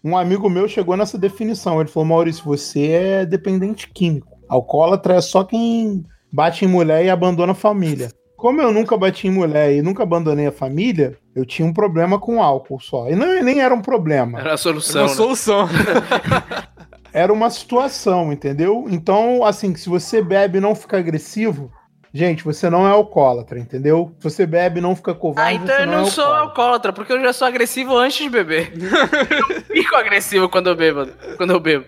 [0.03, 1.81] um amigo meu chegou nessa definição.
[1.81, 4.31] Ele falou: Maurício, você é dependente químico.
[4.47, 8.09] Alcoólatra é só quem bate em mulher e abandona a família.
[8.35, 12.19] Como eu nunca bati em mulher e nunca abandonei a família, eu tinha um problema
[12.19, 13.07] com álcool só.
[13.09, 15.03] E não, nem era um problema Era a solução.
[15.03, 15.13] uma né?
[15.15, 15.69] solução.
[17.13, 18.85] era uma situação, entendeu?
[18.89, 21.71] Então, assim, se você bebe e não fica agressivo,
[22.13, 24.11] gente, você não é alcoólatra, entendeu?
[24.19, 26.49] Se você bebe e não fica covarde, Ah, então você eu não é sou alcoólatra.
[26.49, 28.73] alcoólatra, porque eu já sou agressivo antes de beber.
[28.75, 31.07] eu fico agressivo quando eu bebo.
[31.37, 31.85] Quando eu bebo.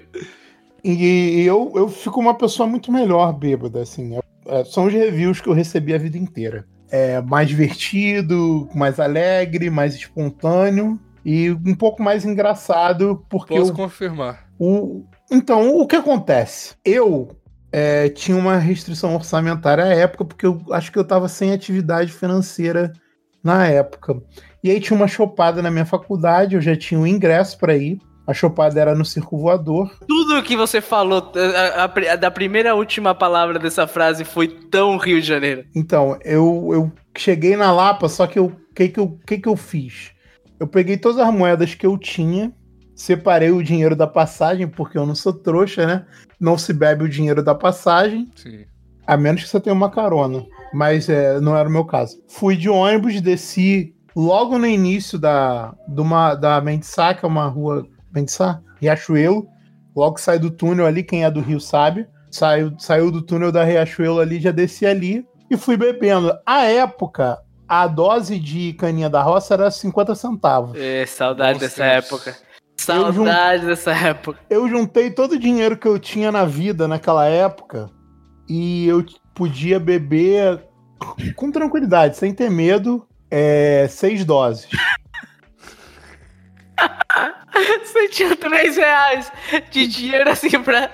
[0.84, 4.16] E, e eu, eu fico uma pessoa muito melhor bêbada, assim.
[4.16, 4.20] É,
[4.66, 6.66] são os reviews que eu recebi a vida inteira.
[6.90, 13.76] É mais divertido, mais alegre, mais espontâneo e um pouco mais engraçado, porque Posso eu
[13.76, 14.46] confirmar.
[14.60, 16.76] O- então, o que acontece?
[16.86, 17.30] Eu
[17.72, 22.12] é, tinha uma restrição orçamentária à época, porque eu acho que eu estava sem atividade
[22.12, 22.94] financeira
[23.44, 24.22] na época.
[24.64, 28.00] E aí tinha uma chopada na minha faculdade, eu já tinha o ingresso para ir.
[28.28, 29.92] A chopada era no Circo Voador.
[30.08, 34.48] Tudo que você falou a- a- a- da primeira à última palavra dessa frase foi
[34.48, 35.64] tão Rio de Janeiro.
[35.76, 39.48] Então, eu, eu cheguei na Lapa, só que eu- o que, que, eu, que, que
[39.48, 40.12] eu fiz?
[40.60, 42.52] Eu peguei todas as moedas que eu tinha,
[42.96, 46.06] separei o dinheiro da passagem, porque eu não sou trouxa, né?
[46.40, 48.30] Não se bebe o dinheiro da passagem.
[48.36, 48.66] Sim.
[49.06, 50.44] A menos que você tenha uma carona.
[50.74, 52.18] Mas é, não era o meu caso.
[52.28, 57.46] Fui de ônibus, desci logo no início da, de uma, da Mendissá, que é uma
[57.46, 57.86] rua.
[58.16, 58.62] Mendissá?
[58.80, 59.48] Riachuelo.
[59.96, 62.08] Logo sai do túnel ali, quem é do Rio sabe.
[62.32, 66.34] Saiu, saiu do túnel da Riachuelo ali, já desci ali e fui bebendo.
[66.46, 70.78] À época, a dose de caninha da roça era 50 centavos.
[70.78, 72.28] É, saudade Bons dessa tempos.
[72.28, 72.46] época.
[72.78, 74.40] Saudade dessa época.
[74.50, 77.90] eu juntei todo o dinheiro que eu tinha na vida naquela época
[78.50, 80.62] e eu podia beber
[81.36, 84.68] com tranquilidade, sem ter medo, é, seis doses.
[87.84, 89.32] Você tinha 3 reais
[89.72, 90.90] de dinheiro assim pra.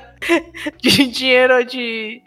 [0.78, 2.22] De dinheiro de.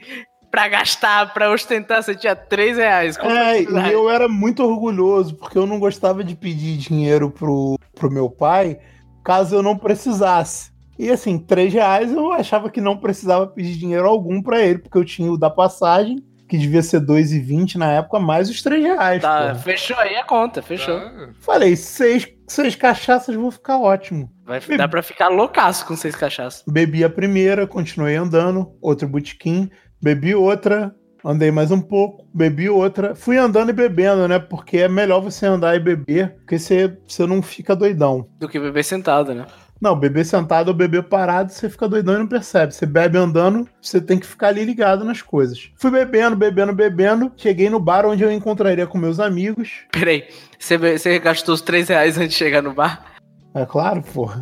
[0.50, 3.16] Pra gastar, pra ostentar, você tinha 3 reais.
[3.18, 8.08] É, e eu era muito orgulhoso, porque eu não gostava de pedir dinheiro pro, pro
[8.08, 8.78] meu pai
[9.24, 10.70] caso eu não precisasse.
[10.98, 14.98] E assim, três reais eu achava que não precisava pedir dinheiro algum pra ele, porque
[14.98, 19.22] eu tinha o da passagem, que devia ser 2,20 na época, mais os três reais.
[19.22, 19.54] Tá, porra.
[19.56, 21.00] fechou aí a conta, fechou.
[21.00, 21.28] Tá.
[21.40, 24.30] Falei, seis, seis cachaças vou ficar ótimo.
[24.44, 26.62] Vai dar pra ficar loucaço com seis cachaças.
[26.68, 29.70] Bebi a primeira, continuei andando, outro botequim,
[30.02, 33.14] bebi outra, andei mais um pouco, bebi outra.
[33.14, 34.38] Fui andando e bebendo, né?
[34.38, 38.28] Porque é melhor você andar e beber, porque você, você não fica doidão.
[38.38, 39.46] Do que beber sentado, né?
[39.80, 42.72] Não, beber sentado ou beber parado, você fica doidão e não percebe.
[42.72, 45.70] Você bebe andando, você tem que ficar ali ligado nas coisas.
[45.76, 47.32] Fui bebendo, bebendo, bebendo.
[47.36, 49.84] Cheguei no bar onde eu encontraria com meus amigos.
[49.92, 50.26] Peraí,
[50.58, 53.14] você, você gastou os 3 reais antes de chegar no bar?
[53.54, 54.40] É claro, porra.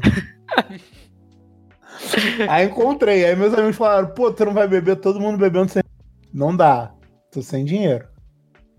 [2.49, 5.83] aí encontrei, aí meus amigos falaram, pô, tu não vai beber, todo mundo bebendo sem.
[6.33, 6.93] Não dá,
[7.31, 8.07] tô sem dinheiro.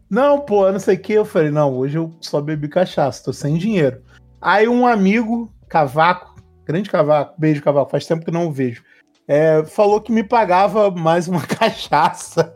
[0.09, 1.13] Não, pô, não sei o que.
[1.13, 4.01] Eu falei, não, hoje eu só bebi cachaça, tô sem dinheiro.
[4.41, 6.32] Aí um amigo, Cavaco,
[6.65, 8.84] grande Cavaco, beijo Cavaco, faz tempo que não o vejo,
[9.28, 12.56] é, falou que me pagava mais uma cachaça.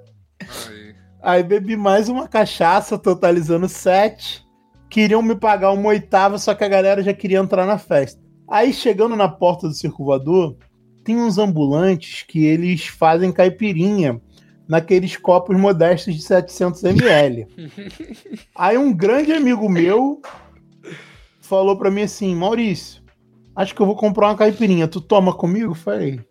[0.67, 0.96] Aí.
[1.22, 4.46] Aí bebi mais uma cachaça, totalizando sete.
[4.89, 8.22] Queriam me pagar uma oitava, só que a galera já queria entrar na festa.
[8.50, 10.56] Aí chegando na porta do Circo Voador,
[11.04, 14.22] tem uns ambulantes que eles fazem caipirinha
[14.67, 17.48] naqueles copos modestos de 700 ml.
[18.56, 20.22] Aí um grande amigo meu
[21.41, 23.02] falou pra mim assim, Maurício,
[23.58, 25.74] acho que eu vou comprar uma caipirinha, tu toma comigo?
[25.74, 26.22] Falei,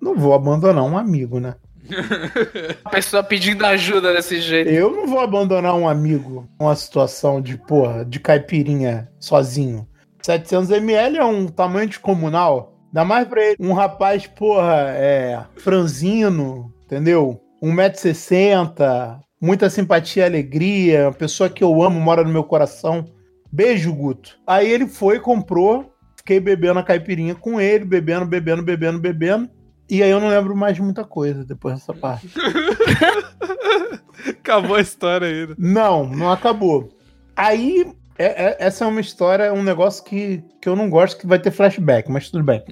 [0.00, 1.56] não vou abandonar um amigo, né?
[2.84, 4.70] A pessoa pedindo ajuda desse jeito.
[4.70, 9.86] Eu não vou abandonar um amigo numa situação de, porra, de caipirinha sozinho.
[10.24, 12.76] 700ml é um tamanho descomunal.
[12.86, 13.56] Ainda mais pra ele.
[13.58, 15.44] Um rapaz, porra, é.
[15.56, 17.40] franzino, entendeu?
[17.62, 23.04] 1,60m, muita simpatia e alegria, uma pessoa que eu amo, mora no meu coração.
[23.52, 24.38] Beijo, Guto.
[24.46, 25.92] Aí ele foi, comprou,
[26.30, 29.50] fiquei bebendo a caipirinha com ele, bebendo, bebendo, bebendo, bebendo.
[29.90, 32.28] E aí eu não lembro mais de muita coisa depois dessa parte.
[34.30, 35.56] Acabou a história ainda.
[35.58, 36.88] Não, não acabou.
[37.34, 37.84] Aí,
[38.16, 41.40] é- é- essa é uma história, um negócio que, que eu não gosto, que vai
[41.40, 42.62] ter flashback, mas tudo bem.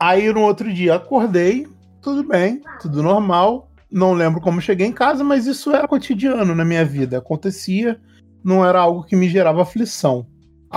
[0.00, 1.66] Aí no outro dia acordei,
[2.00, 3.70] tudo bem, tudo normal.
[3.90, 7.18] Não lembro como cheguei em casa, mas isso era cotidiano na minha vida.
[7.18, 8.00] Acontecia,
[8.42, 10.26] não era algo que me gerava aflição.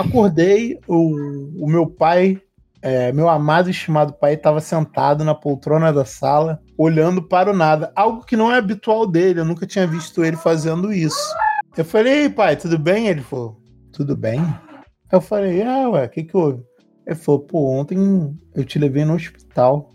[0.00, 2.40] Acordei, o, o meu pai,
[2.80, 7.56] é, meu amado e estimado pai, estava sentado na poltrona da sala, olhando para o
[7.56, 7.92] nada.
[7.94, 11.34] Algo que não é habitual dele, eu nunca tinha visto ele fazendo isso.
[11.76, 13.08] Eu falei, ei pai, tudo bem?
[13.08, 13.60] Ele falou,
[13.92, 14.40] tudo bem?
[15.12, 16.62] Eu falei, ah, ué, o que que houve?
[17.06, 19.90] Ele falou, pô, ontem eu te levei no hospital.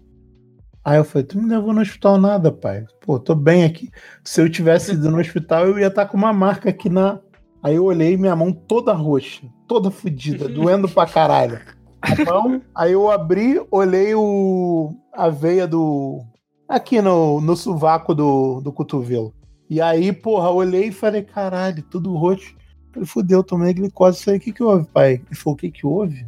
[0.83, 2.85] Aí eu falei, tu me levou no hospital nada, pai.
[3.01, 3.89] Pô, tô bem aqui.
[4.23, 7.19] Se eu tivesse ido no hospital, eu ia estar com uma marca aqui na.
[7.65, 11.59] Aí eu olhei minha mão toda roxa, toda fodida, doendo pra caralho.
[11.99, 14.93] A mão, aí eu abri, olhei o.
[15.11, 16.21] a veia do.
[16.69, 19.33] aqui no, no sovaco do, do cotovelo.
[19.67, 22.55] E aí, porra, olhei e falei, caralho, tudo roxo.
[22.95, 24.23] Ele fudeu, tomei glicose.
[24.23, 25.13] Falei, o que que houve, pai?
[25.13, 26.23] Ele falou, o que que houve?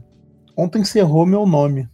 [0.58, 1.88] Ontem encerrou meu nome.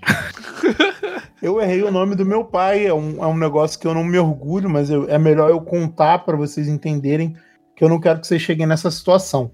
[1.42, 2.86] eu errei o nome do meu pai.
[2.86, 5.60] É um, é um negócio que eu não me orgulho, mas eu- é melhor eu
[5.60, 7.34] contar para vocês entenderem
[7.76, 9.50] que eu não quero que vocês cheguem nessa situação.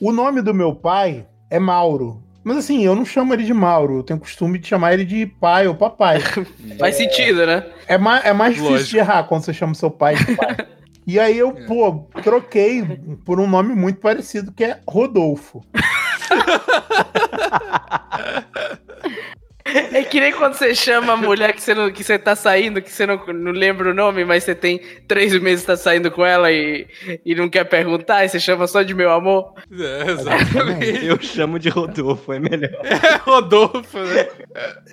[0.00, 2.20] O nome do meu pai é Mauro.
[2.42, 3.98] Mas assim, eu não chamo ele de Mauro.
[3.98, 6.18] Eu tenho costume de chamar ele de pai ou papai.
[6.78, 7.64] Faz sentido, né?
[7.86, 8.90] É mais, é mais difícil Lógico.
[8.90, 10.56] de errar quando você chama seu pai de pai.
[11.06, 12.84] E aí eu, pô, troquei
[13.24, 15.64] por um nome muito parecido, que é Rodolfo.
[19.92, 22.80] É que nem quando você chama a mulher que você, não, que você tá saindo,
[22.80, 26.10] que você não, não lembra o nome, mas você tem três meses que tá saindo
[26.10, 26.86] com ela e,
[27.24, 29.54] e não quer perguntar, e você chama só de meu amor.
[29.72, 31.06] É, exatamente.
[31.06, 32.70] Eu chamo de Rodolfo, é melhor.
[32.90, 34.28] É Rodolfo, né?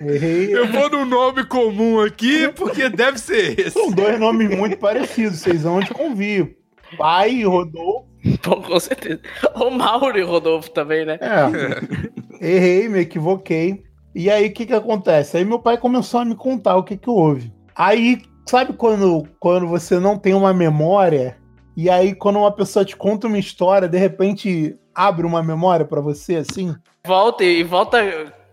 [0.01, 0.55] Errei.
[0.55, 3.71] Eu vou num nome comum aqui, porque deve ser esse.
[3.71, 6.55] São dois nomes muito parecidos, vocês vão de convívio.
[6.97, 8.07] Pai e Rodolfo.
[8.43, 9.21] Bom, com certeza.
[9.55, 11.19] O Mauro e Rodolfo também, né?
[11.21, 12.37] É.
[12.55, 13.86] Errei, me equivoquei.
[14.17, 15.37] E aí, o que que acontece?
[15.37, 17.53] Aí meu pai começou a me contar o que que houve.
[17.75, 21.37] Aí, sabe quando, quando você não tem uma memória?
[21.75, 26.01] E aí, quando uma pessoa te conta uma história, de repente abre uma memória pra
[26.01, 26.75] você, assim?
[27.05, 27.99] Volta e volta.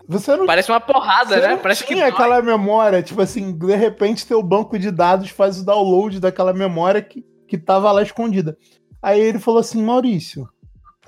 [0.07, 1.57] Você não Parece uma porrada, né?
[1.57, 1.95] Parece que.
[1.95, 6.53] tinha aquela memória, tipo assim, de repente teu banco de dados faz o download daquela
[6.53, 8.55] memória que, que tava lá escondida.
[9.01, 10.47] Aí ele falou assim, Maurício,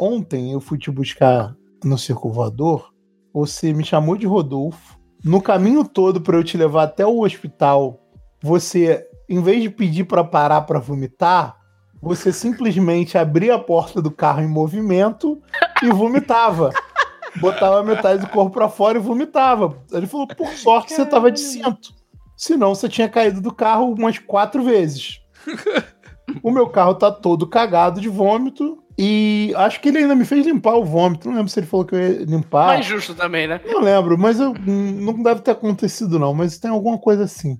[0.00, 2.95] ontem eu fui te buscar no Circo Voador,
[3.36, 8.00] você me chamou de Rodolfo, no caminho todo pra eu te levar até o hospital,
[8.42, 11.54] você, em vez de pedir pra parar pra vomitar,
[12.00, 15.38] você simplesmente abria a porta do carro em movimento
[15.82, 16.70] e vomitava
[17.38, 19.84] botava metade do corpo pra fora e vomitava.
[19.92, 21.94] Ele falou, por sorte você tava de cinto.
[22.34, 25.20] Senão você tinha caído do carro umas quatro vezes.
[26.42, 28.82] o meu carro tá todo cagado de vômito.
[28.98, 31.28] E acho que ele ainda me fez limpar o vômito.
[31.28, 32.68] Não lembro se ele falou que eu ia limpar.
[32.68, 33.60] Mais justo também, né?
[33.66, 36.32] Não lembro, mas eu, não deve ter acontecido, não.
[36.32, 37.58] Mas tem alguma coisa assim.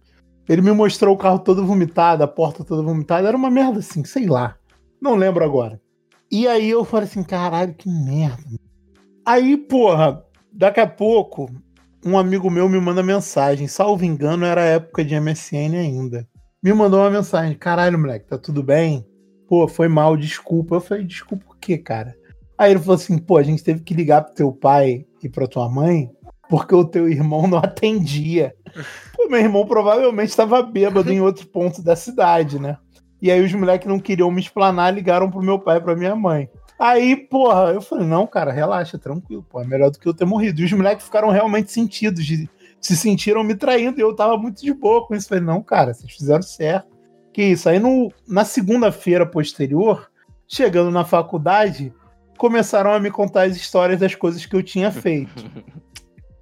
[0.49, 3.29] Ele me mostrou o carro todo vomitado, a porta toda vomitada.
[3.29, 4.57] Era uma merda assim, sei lá.
[5.01, 5.81] Não lembro agora.
[6.31, 8.42] E aí eu falei assim, caralho, que merda.
[9.25, 10.22] Aí, porra,
[10.53, 11.51] daqui a pouco,
[12.05, 13.68] um amigo meu me manda mensagem.
[13.68, 16.27] Salvo engano, era a época de MSN ainda.
[16.62, 17.57] Me mandou uma mensagem.
[17.59, 19.05] Caralho, moleque, tá tudo bem?
[19.48, 20.76] Pô, foi mal, desculpa.
[20.76, 22.16] Eu falei, desculpa o quê, cara?
[22.59, 25.46] Aí ele falou assim, pô, a gente teve que ligar pro teu pai e pra
[25.46, 26.11] tua mãe
[26.48, 28.54] porque o teu irmão não atendia.
[29.14, 32.78] Pô, meu irmão provavelmente estava bêbado em outro ponto da cidade, né?
[33.20, 36.14] E aí os moleques não queriam me explanar, ligaram pro meu pai e pra minha
[36.14, 36.48] mãe.
[36.78, 40.26] Aí, porra, eu falei, não, cara, relaxa, tranquilo, pô, é melhor do que eu ter
[40.26, 40.61] morrido.
[40.61, 42.48] E os moleques ficaram realmente sentidos, de,
[42.80, 45.28] se sentiram me traindo, e eu tava muito de boa com isso.
[45.28, 46.94] Falei, não, cara, vocês fizeram certo.
[47.37, 47.68] Que isso.
[47.68, 50.11] Aí no, na segunda-feira posterior,
[50.49, 51.92] chegando na faculdade,
[52.38, 55.44] começaram a me contar as histórias das coisas que eu tinha feito.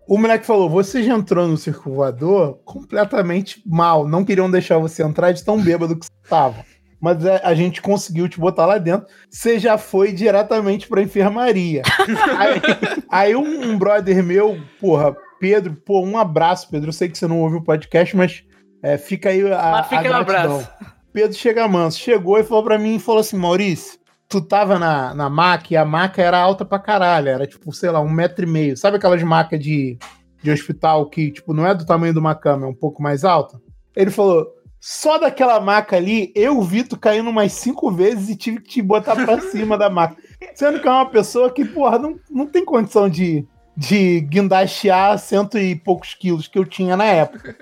[0.06, 4.06] O moleque falou: Você já entrou no circo voador completamente mal.
[4.06, 6.62] Não queriam deixar você entrar de tão bêbado que você tava.
[7.00, 9.06] Mas a, a gente conseguiu te botar lá dentro.
[9.30, 11.80] Você já foi diretamente pra enfermaria.
[12.38, 12.60] aí
[13.08, 16.90] aí um, um brother meu, porra, Pedro, pô, um abraço, Pedro.
[16.90, 18.44] Eu sei que você não ouviu o podcast, mas
[18.84, 20.20] é, fica aí a, Mas fica gratidão.
[20.20, 20.70] abraço.
[21.10, 25.14] Pedro chega manso, chegou e falou pra mim e falou assim: Maurício, tu tava na,
[25.14, 28.44] na maca e a maca era alta pra caralho, era tipo, sei lá, um metro
[28.44, 28.76] e meio.
[28.76, 29.96] Sabe aquelas macas de,
[30.42, 33.24] de hospital que, tipo, não é do tamanho de uma cama, é um pouco mais
[33.24, 33.58] alta?
[33.96, 34.46] Ele falou:
[34.78, 38.82] só daquela maca ali, eu vi tu caindo umas cinco vezes e tive que te
[38.82, 40.16] botar pra cima da maca.
[40.54, 45.56] Sendo que é uma pessoa que, porra, não, não tem condição de, de guindastear cento
[45.56, 47.56] e poucos quilos que eu tinha na época.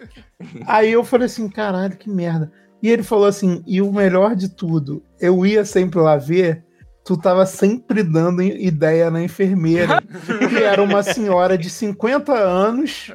[0.67, 2.51] Aí eu falei assim, caralho, que merda.
[2.83, 6.65] E ele falou assim, e o melhor de tudo, eu ia sempre lá ver,
[7.05, 10.03] tu tava sempre dando ideia na enfermeira,
[10.49, 13.11] que era uma senhora de 50 anos,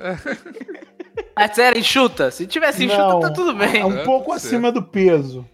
[1.36, 2.32] Mas sério, enxuta.
[2.32, 3.84] Se tivesse enxuta, Não, tá tudo bem.
[3.84, 5.46] um pouco acima do peso.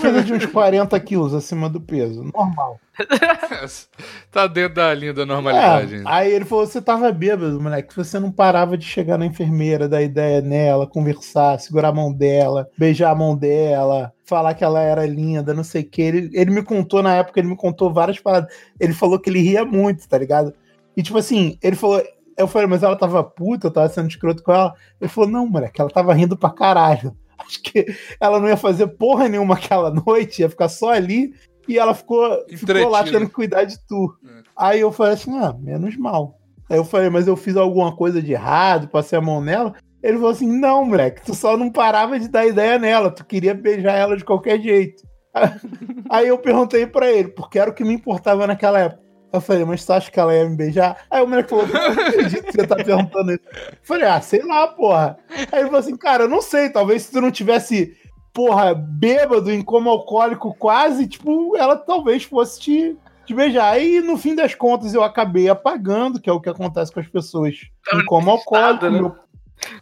[0.00, 2.78] Coisa de uns 40 quilos acima do peso, normal.
[4.30, 7.96] tá dentro da linha da normalidade É, aí ele falou: você tava bêbado, moleque.
[7.96, 12.68] Você não parava de chegar na enfermeira, dar ideia nela, conversar, segurar a mão dela,
[12.78, 16.02] beijar a mão dela, falar que ela era linda, não sei o que.
[16.02, 18.54] Ele, ele me contou na época, ele me contou várias paradas.
[18.78, 20.54] Ele falou que ele ria muito, tá ligado?
[20.96, 22.02] E tipo assim, ele falou.
[22.34, 24.74] Eu falei, mas ela tava puta, eu tava sendo escroto com ela.
[24.98, 27.14] Ele falou, não, moleque, ela tava rindo pra caralho.
[27.46, 27.86] Acho que
[28.20, 31.34] ela não ia fazer porra nenhuma aquela noite, ia ficar só ali.
[31.68, 34.14] E ela ficou, ficou lá tendo que cuidar de tu.
[34.24, 34.42] É.
[34.56, 36.38] Aí eu falei assim, ah, menos mal.
[36.68, 39.74] Aí eu falei, mas eu fiz alguma coisa de errado, passei a mão nela.
[40.02, 43.54] Ele falou assim, não, moleque, tu só não parava de dar ideia nela, tu queria
[43.54, 45.02] beijar ela de qualquer jeito.
[46.10, 49.01] Aí eu perguntei pra ele, porque era o que me importava naquela época.
[49.32, 51.04] Eu falei, mas tu acha que ela ia me beijar?
[51.10, 53.40] Aí o moleque falou, não acredito que você tá perguntando isso.
[53.50, 55.16] Eu falei, ah, sei lá, porra.
[55.50, 57.96] Aí ele falou assim, cara, eu não sei, talvez se tu não tivesse,
[58.32, 63.72] porra, bêbado, em coma alcoólico quase, tipo, ela talvez fosse te, te beijar.
[63.72, 67.08] Aí, no fim das contas, eu acabei apagando, que é o que acontece com as
[67.08, 67.56] pessoas
[67.94, 68.84] em coma alcoólico.
[68.84, 69.00] né?
[69.00, 69.16] Meu,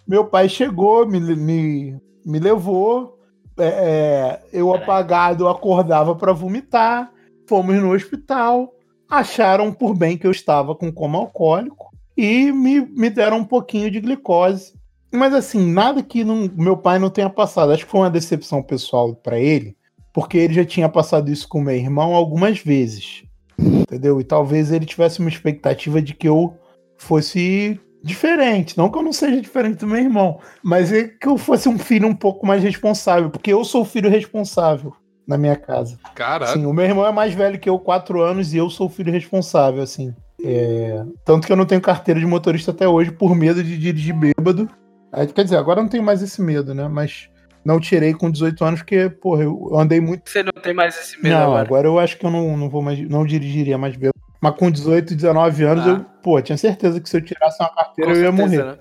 [0.06, 3.18] meu pai chegou, me, me, me levou.
[3.58, 7.10] é, é, eu apagado, eu acordava para vomitar.
[7.48, 8.72] Fomos no hospital.
[9.10, 13.90] Acharam por bem que eu estava com coma alcoólico e me, me deram um pouquinho
[13.90, 14.72] de glicose.
[15.12, 17.72] Mas assim, nada que não- meu pai não tenha passado.
[17.72, 19.76] Acho que foi uma decepção pessoal para ele,
[20.12, 23.24] porque ele já tinha passado isso com meu irmão algumas vezes.
[23.58, 24.20] Entendeu?
[24.20, 26.54] E talvez ele tivesse uma expectativa de que eu
[26.96, 28.78] fosse diferente.
[28.78, 31.78] Não que eu não seja diferente do meu irmão, mas é que eu fosse um
[31.78, 34.94] filho um pouco mais responsável, porque eu sou o filho responsável
[35.30, 35.96] na minha casa.
[36.14, 36.50] Caralho.
[36.50, 38.90] Assim, o meu irmão é mais velho que eu, quatro anos, e eu sou o
[38.90, 40.14] filho responsável, assim.
[40.44, 44.14] É, Tanto que eu não tenho carteira de motorista até hoje por medo de dirigir
[44.14, 44.68] bêbado.
[45.12, 46.88] Aí, Quer dizer, agora eu não tenho mais esse medo, né?
[46.88, 47.28] Mas
[47.64, 50.28] não tirei com 18 anos porque, porra, eu andei muito.
[50.28, 51.60] Você não tem mais esse medo não, agora.
[51.62, 54.14] agora eu acho que eu não, não vou mais, não dirigiria mais bêbado.
[54.40, 55.90] Mas com 18, 19 anos, Ah.
[55.90, 58.64] eu, pô, tinha certeza que se eu tirasse uma Com carteira eu ia certeza, morrer.
[58.64, 58.78] né?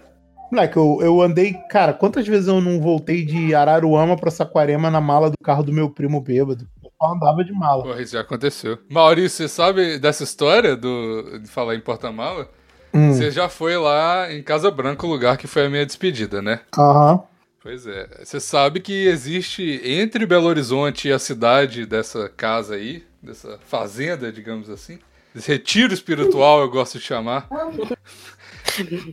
[0.52, 1.54] Moleque, eu, eu andei.
[1.70, 5.72] Cara, quantas vezes eu não voltei de Araruama pra Saquarema na mala do carro do
[5.72, 6.68] meu primo bêbado?
[6.84, 7.84] Eu só andava de mala.
[7.84, 8.78] Porra, isso já aconteceu.
[8.90, 12.50] Maurício, você sabe dessa história do, de falar em porta-mala?
[12.94, 16.42] Hum, Você já foi lá em Casa Branca, o lugar que foi a minha despedida,
[16.42, 16.62] né?
[16.78, 17.22] Aham.
[17.62, 18.08] Pois é.
[18.24, 24.32] Você sabe que existe entre Belo Horizonte e a cidade dessa casa aí, dessa fazenda,
[24.32, 24.98] digamos assim,
[25.36, 27.48] esse retiro espiritual, eu gosto de chamar.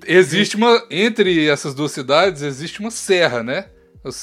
[0.06, 0.82] Existe uma.
[0.90, 3.66] Entre essas duas cidades, existe uma serra, né?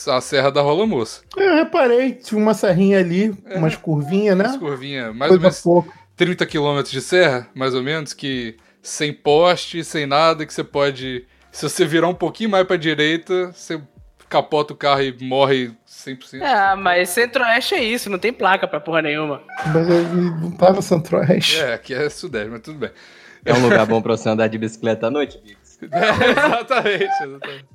[0.07, 1.21] A Serra da Rola Moça.
[1.35, 4.57] Eu reparei, tinha uma serrinha ali, umas curvinhas, Umas né?
[4.57, 5.91] curvinhas, mais ou menos pouca.
[6.15, 11.25] 30 quilômetros de serra, mais ou menos, que sem poste, sem nada, que você pode.
[11.51, 13.81] Se você virar um pouquinho mais pra direita, você
[14.29, 16.41] capota o carro e morre 100%.
[16.41, 19.41] Ah, mas Centro-Oeste é isso, não tem placa pra porra nenhuma.
[19.67, 21.59] Mas ele não tava centro-oeste.
[21.59, 22.89] É, aqui é sudeste, mas tudo bem.
[23.45, 25.39] É um lugar bom pra você andar de bicicleta à noite.
[25.91, 27.65] É, exatamente, exatamente.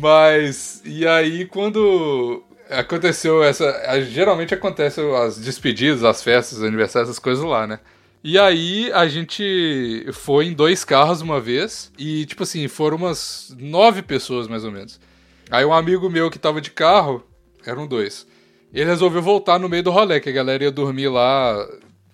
[0.00, 4.00] Mas, e aí quando aconteceu essa.
[4.02, 7.80] Geralmente acontecem as despedidas, as festas, os aniversários, essas coisas lá, né?
[8.22, 13.54] E aí a gente foi em dois carros uma vez e, tipo assim, foram umas
[13.58, 15.00] nove pessoas mais ou menos.
[15.50, 17.24] Aí um amigo meu que tava de carro,
[17.64, 18.26] eram dois.
[18.72, 21.66] Ele resolveu voltar no meio do rolê, que a galera ia dormir lá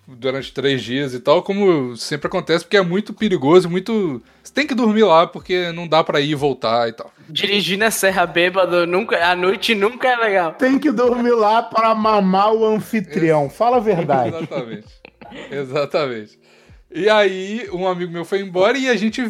[0.07, 4.21] durante três dias e tal, como sempre acontece, porque é muito perigoso, muito.
[4.41, 7.11] Você tem que dormir lá porque não dá pra ir e voltar e tal.
[7.29, 10.53] Dirigir na Serra Bêbado nunca, à noite nunca é legal.
[10.53, 13.49] Tem que dormir lá pra mamar o anfitrião.
[13.49, 14.35] Fala a verdade.
[14.35, 14.87] Exatamente.
[15.51, 16.39] Exatamente.
[16.89, 19.29] E aí, um amigo meu foi embora e a gente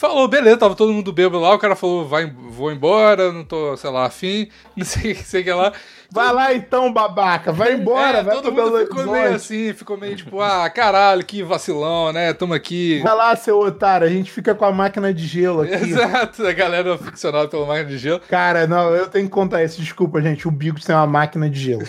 [0.00, 3.76] falou, beleza, tava todo mundo bêbado lá, o cara falou, vai, vou embora, não tô,
[3.76, 5.72] sei lá, afim, não sei, sei o que lá.
[6.12, 7.52] Vai lá então, babaca.
[7.52, 11.42] Vai embora, É, vai todo mundo ficou meio assim, ficou meio tipo, ah, caralho, que
[11.42, 12.32] vacilão, né?
[12.32, 13.00] Tamo aqui.
[13.02, 14.06] Vai lá, seu otário.
[14.06, 15.74] A gente fica com a máquina de gelo aqui.
[15.90, 18.20] Exato, a galera ficcionada pela máquina de gelo.
[18.28, 19.80] Cara, não, eu tenho que contar isso.
[19.80, 20.48] Desculpa, gente.
[20.48, 21.84] O Bigos tem uma máquina de gelo.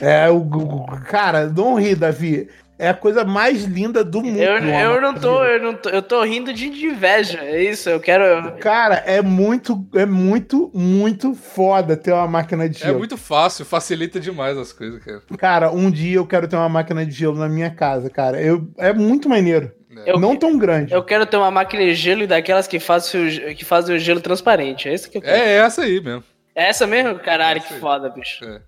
[0.00, 2.48] É, o, o- cara, não ri, Davi.
[2.76, 4.36] É a coisa mais linda do mundo.
[4.38, 5.44] Eu, eu não tô, gelo.
[5.44, 7.38] eu não tô, eu tô rindo de, inveja.
[7.40, 8.52] É isso, eu quero.
[8.58, 12.98] Cara, é muito, é muito, muito foda ter uma máquina de É gelo.
[12.98, 15.22] muito fácil, facilita demais as coisas, cara.
[15.38, 18.42] Cara, um dia eu quero ter uma máquina de gelo na minha casa, cara.
[18.42, 19.70] Eu, é muito maneiro.
[20.04, 20.92] Eu, Não tão grande.
[20.92, 24.20] eu quero ter uma máquina de gelo e daquelas que fazem, que fazem o gelo
[24.20, 24.88] transparente.
[24.88, 25.36] É isso que eu quero.
[25.36, 26.24] É essa aí mesmo.
[26.54, 27.18] É essa mesmo?
[27.20, 28.44] Caralho, Essa que foda, bicho.
[28.44, 28.60] É.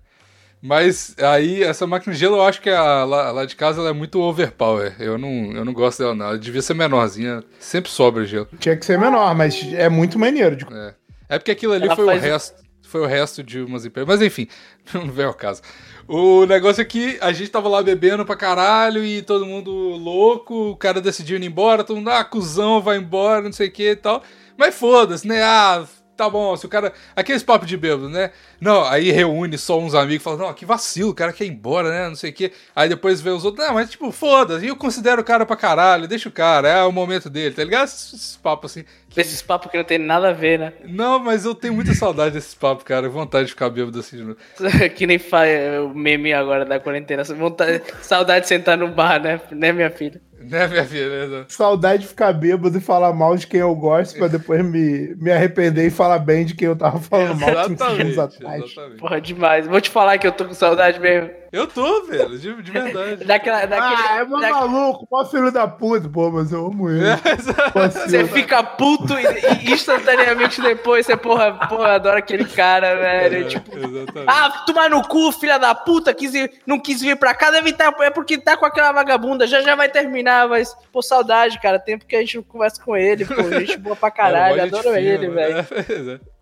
[0.61, 3.89] Mas aí, essa máquina de gelo, eu acho que a, lá, lá de casa ela
[3.89, 4.95] é muito overpower.
[4.99, 6.25] Eu não, eu não gosto dela, não.
[6.27, 7.43] Ela devia ser menorzinha.
[7.59, 8.47] Sempre sobra gelo.
[8.59, 10.55] Tinha que ser menor, mas é muito maneiro.
[10.55, 10.95] de- É,
[11.29, 12.67] é porque aquilo ali Ela foi faz- o resto.
[12.89, 14.07] Foi o resto de umas empresas.
[14.07, 14.47] Mas enfim,
[14.93, 15.61] não vem ao caso.
[16.07, 20.69] O negócio é que a gente tava lá bebendo pra caralho e todo mundo louco.
[20.71, 21.83] O cara decidiu ir embora.
[21.83, 24.23] Todo mundo, ah, cuzão, vai embora, não sei o que e tal.
[24.57, 25.43] Mas foda-se, né?
[25.43, 25.83] Ah,
[26.17, 26.55] tá bom.
[26.57, 26.91] Se o cara.
[27.15, 28.31] Aqueles papos de bêbado, né?
[28.59, 31.51] Não, aí reúne só uns amigos e fala, não, que vacilo, o cara quer ir
[31.51, 32.09] embora, né?
[32.09, 32.51] Não sei o que.
[32.75, 34.65] Aí depois vê os outros, não, mas tipo, foda-se.
[34.65, 37.63] E eu considero o cara pra caralho, deixa o cara, é o momento dele, tá
[37.63, 37.85] ligado?
[37.85, 38.85] Esses, papos assim.
[39.15, 40.73] Esses papos que não tem nada a ver, né?
[40.85, 43.07] Não, mas eu tenho muita saudade desses papos, cara.
[43.07, 44.37] Vontade de ficar bêbado assim de novo.
[44.95, 45.49] que nem faz
[45.81, 47.23] o meme agora da quarentena.
[47.23, 49.39] Vontade, saudade de sentar no bar, né?
[49.51, 50.21] Né, minha filha?
[50.57, 51.45] Né, minha filha?
[51.49, 55.31] Saudade de ficar bêbado e falar mal de quem eu gosto pra depois me, me
[55.31, 58.63] arrepender e falar bem de quem eu tava falando mal cinco segundos atrás.
[58.63, 58.99] exatamente.
[58.99, 59.67] Porra, demais.
[59.67, 61.29] Vou te falar que eu tô com saudade mesmo.
[61.57, 63.23] Eu tô, velho, de, de verdade.
[63.25, 66.89] Daquela, daquele, Ah, é mó da- maluco, mó filho da puta, pô, mas eu amo
[66.89, 67.03] ele.
[68.07, 73.47] Você fica puto e, e instantaneamente depois você, porra, porra, adora aquele cara, velho.
[73.47, 74.25] Tipo, Exatamente.
[74.27, 77.71] ah, tomar no cu, filha da puta, quis ir- não quis vir pra cá, deve
[77.71, 81.79] estar, é porque tá com aquela vagabunda, já já vai terminar, mas, pô, saudade, cara,
[81.79, 84.63] tempo que a gente não conversa com ele, pô, gente boa pra caralho, É, mó
[84.65, 85.57] gente adoro ele, velho.
[86.27, 86.36] É,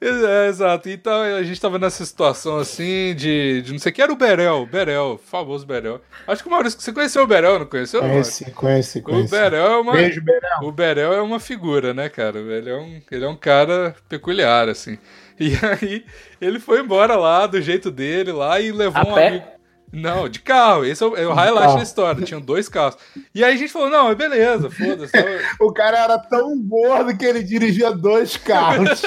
[0.00, 0.48] é.
[0.48, 0.88] Exato.
[0.88, 4.02] Então a gente tava nessa situação assim de, de não sei o que.
[4.02, 6.00] Era o Berel, Berel, o famoso Berel.
[6.26, 8.00] Acho que o Maurício, você conheceu o Berel, não conheceu?
[8.00, 9.30] Conheci, conheci, O conheci.
[9.30, 9.92] Berel é uma.
[9.92, 10.58] Beijo, Berel.
[10.62, 12.38] O Berel é uma figura, né, cara?
[12.38, 14.98] Ele é um, ele é um cara peculiar, assim.
[15.40, 16.04] E aí,
[16.40, 19.28] ele foi embora lá, do jeito dele lá, e levou A um pé?
[19.28, 19.57] amigo.
[19.92, 20.84] Não, de carro.
[20.84, 22.24] Esse é o, é o highlight da história.
[22.24, 22.98] Tinham dois carros.
[23.34, 25.12] E aí a gente falou: não, beleza, foda-se.
[25.12, 25.24] tá?
[25.60, 29.02] O cara era tão gordo que ele dirigia dois carros.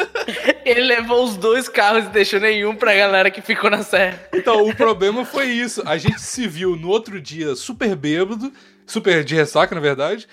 [0.66, 4.20] Ele levou os dois carros e deixou nenhum pra galera que ficou na serra.
[4.34, 5.84] Então, o problema foi isso.
[5.86, 8.52] A gente se viu no outro dia super bêbado,
[8.86, 10.28] super de ressaca, na verdade,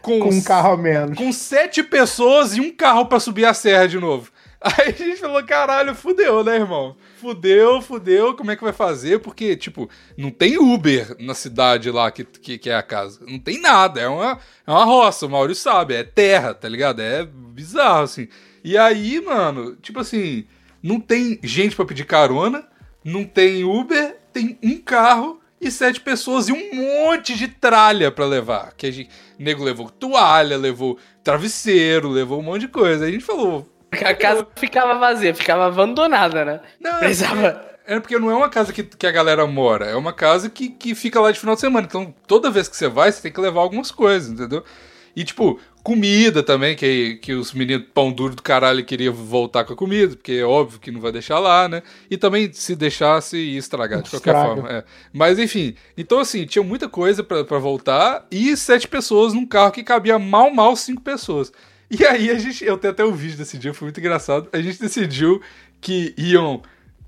[0.00, 1.16] com, com um carro a menos.
[1.16, 4.30] com sete pessoas e um carro pra subir a serra de novo.
[4.60, 6.96] Aí a gente falou, caralho, fudeu, né, irmão?
[7.22, 9.20] Fudeu, fudeu, como é que vai fazer?
[9.20, 13.20] Porque, tipo, não tem Uber na cidade lá que, que, que é a casa.
[13.24, 17.00] Não tem nada, é uma, é uma roça, o Maurício sabe, é terra, tá ligado?
[17.00, 18.26] É bizarro, assim.
[18.64, 20.44] E aí, mano, tipo assim,
[20.82, 22.66] não tem gente pra pedir carona,
[23.04, 28.26] não tem Uber, tem um carro e sete pessoas e um monte de tralha pra
[28.26, 28.72] levar.
[28.76, 33.04] Que a gente, o nego levou toalha, levou travesseiro, levou um monte de coisa.
[33.04, 33.71] Aí a gente falou.
[33.92, 36.60] A casa ficava vazia, ficava abandonada, né?
[36.80, 37.72] Não, Precisava.
[37.84, 40.68] É porque não é uma casa que, que a galera mora, é uma casa que,
[40.68, 41.86] que fica lá de final de semana.
[41.88, 44.64] Então, toda vez que você vai, você tem que levar algumas coisas, entendeu?
[45.14, 49.72] E, tipo, comida também, que, que os meninos pão duro do caralho queriam voltar com
[49.72, 51.82] a comida, porque é óbvio que não vai deixar lá, né?
[52.10, 54.54] E também, se deixasse, ia estragar de qualquer Estraga.
[54.62, 54.70] forma.
[54.70, 54.84] é.
[55.12, 59.82] Mas, enfim, então, assim, tinha muita coisa pra voltar e sete pessoas num carro que
[59.82, 61.52] cabia mal, mal cinco pessoas.
[61.94, 64.48] E aí, a gente, eu tenho até o vídeo desse dia, foi muito engraçado.
[64.50, 65.42] A gente decidiu
[65.78, 66.62] que iam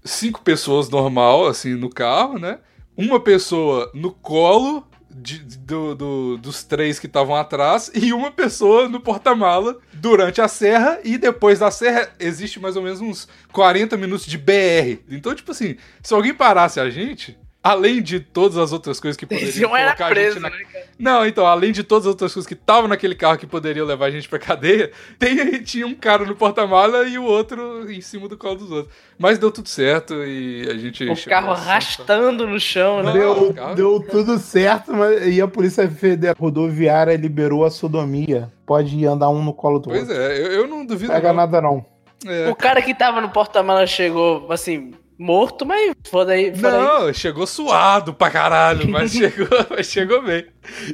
[0.04, 2.58] cinco pessoas normal, assim, no carro, né?
[2.94, 8.86] Uma pessoa no colo de- do- do- dos três que estavam atrás e uma pessoa
[8.88, 13.96] no porta-mala durante a serra e depois da serra existe mais ou menos uns 40
[13.96, 14.98] minutos de BR.
[15.08, 19.24] Então, tipo assim, se alguém parasse a gente, além de todas as outras coisas que
[19.24, 20.84] poderiam Não era colocar a gente preso, na né, cara?
[20.98, 24.04] não, então, além de todas as outras coisas que estavam naquele carro que poderiam levar
[24.06, 28.28] a gente pra cadeia, tem, tinha um cara no porta-mala e o outro em cima
[28.28, 28.94] do colo dos outros.
[29.18, 31.08] Mas deu tudo certo e a gente.
[31.08, 33.12] O carro arrastando no chão, né?
[33.12, 38.52] Deu, deu tudo certo, mas e a Polícia Federal Rodoviária liberou a sodomia.
[38.66, 40.14] Pode ir andar um no colo do Pois outro.
[40.16, 41.12] é, eu, eu não duvido.
[41.12, 41.36] Pega não.
[41.36, 41.86] nada não.
[42.26, 42.48] É.
[42.50, 46.50] O cara que tava no porta-mala chegou, assim, morto, mas foda aí.
[46.50, 50.46] Não, chegou suado pra caralho, mas chegou, mas chegou bem.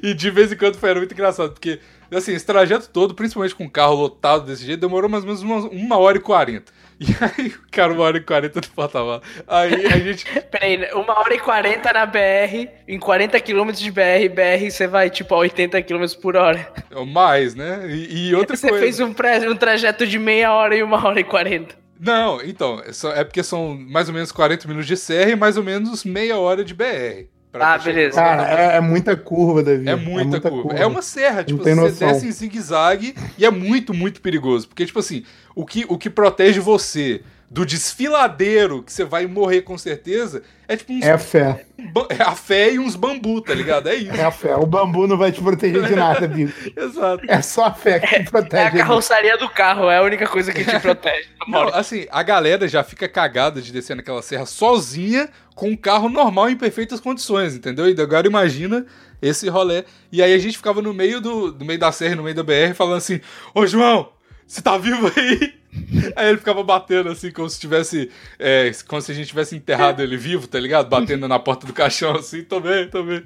[0.02, 1.80] E de vez em quando foi era muito engraçado, porque,
[2.12, 5.42] assim, esse trajeto todo, principalmente com o carro lotado desse jeito, demorou mais ou menos
[5.42, 6.72] uma, uma hora e quarenta.
[7.00, 9.22] E aí, cara, uma hora e quarenta no porta-mala.
[9.48, 10.26] Aí a gente.
[10.52, 15.08] Peraí, uma hora e quarenta na BR, em 40 km de BR, BR você vai
[15.08, 16.70] tipo a 80 km por hora.
[17.06, 17.86] Mais, né?
[17.88, 18.84] E, e outra Você coisa.
[18.84, 19.14] fez um,
[19.50, 21.74] um trajeto de meia hora e uma hora e quarenta.
[22.00, 25.58] Não, então, é é porque são mais ou menos 40 minutos de serra e mais
[25.58, 27.26] ou menos meia hora de BR.
[27.52, 28.16] pra Ah, beleza.
[28.16, 29.86] Cara, é, é muita curva, Davi.
[29.86, 30.74] É muita, curva.
[30.74, 32.08] É uma serra, tipo, você noção.
[32.08, 34.66] desce em zigue-zague e é muito, muito perigoso.
[34.66, 35.24] Porque, tipo assim,
[35.54, 40.76] o que, o que protege você do desfiladeiro, que você vai morrer com certeza, é
[40.76, 41.66] tipo uns, É a fé.
[42.08, 43.88] é a fé e uns bambu, tá ligado?
[43.88, 44.14] É isso.
[44.14, 44.54] É a fé.
[44.54, 46.52] O bambu não vai te proteger de nada, Bigo.
[46.76, 47.24] Exato.
[47.28, 48.62] É só a fé que te É a protege.
[48.62, 48.78] amigo.
[48.78, 51.28] carroçaria do carro, é a única coisa que te protege.
[51.40, 55.76] da Não, assim, a galera já fica cagada de descer naquela serra sozinha com um
[55.76, 57.88] carro normal em perfeitas condições, entendeu?
[57.88, 58.86] E agora imagina
[59.20, 59.84] esse rolê.
[60.12, 62.44] E aí a gente ficava no meio do, do meio da serra, no meio da
[62.44, 63.20] BR, falando assim:
[63.52, 64.08] Ô João,
[64.52, 65.54] você tá vivo aí?
[66.16, 68.10] Aí ele ficava batendo assim, como se tivesse.
[68.40, 70.88] é, como se a gente tivesse enterrado ele vivo, tá ligado?
[70.88, 73.22] Batendo na porta do caixão assim, tô bem, tô bem.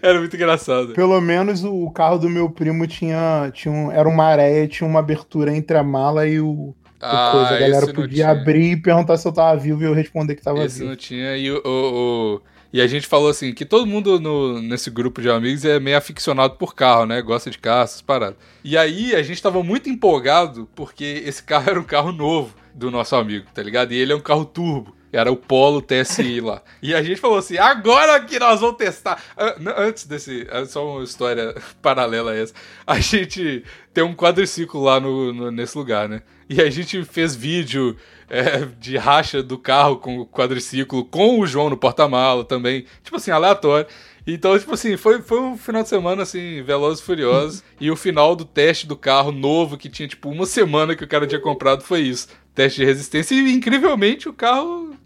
[0.00, 0.92] Era muito engraçado.
[0.92, 5.00] Pelo menos o carro do meu primo tinha, tinha um, era uma areia, tinha uma
[5.00, 7.48] abertura entre a mala e o, o coisa.
[7.48, 10.36] A galera Ah, esse podia abrir e perguntar se eu tava vivo e eu responder
[10.36, 10.90] que tava Esse vivo.
[10.90, 11.36] não tinha.
[11.36, 12.42] E, o, o- o-
[12.72, 15.96] e a gente falou assim, que todo mundo no- nesse grupo de amigos é meio
[15.98, 17.20] aficionado por carro, né?
[17.20, 18.36] Gosta de carro, essas paradas.
[18.64, 22.90] E aí a gente tava muito empolgado porque esse carro era um carro novo do
[22.90, 23.92] nosso amigo, tá ligado?
[23.92, 24.96] E ele é um carro turbo.
[25.14, 26.62] Era o Polo TSI lá.
[26.80, 29.22] E a gente falou assim: agora que nós vamos testar.
[29.36, 30.46] Ah, Antes desse.
[30.50, 32.54] é Só uma história paralela a essa.
[32.86, 33.62] A gente
[33.92, 36.22] tem um quadriciclo lá no, no- nesse lugar, né?
[36.48, 37.94] E a gente fez vídeo
[38.32, 42.86] é, de racha do carro com o quadriciclo, com o João no porta-mala também.
[43.04, 43.86] Tipo assim, aleatório.
[44.26, 47.62] Então, tipo assim, foi, foi um final de semana, assim, Velozes e Furiosos.
[47.78, 51.08] e o final do teste do carro novo, que tinha, tipo, uma semana que o
[51.08, 52.28] cara tinha comprado, foi isso.
[52.54, 53.34] Teste de resistência.
[53.34, 54.96] E, incrivelmente, o carro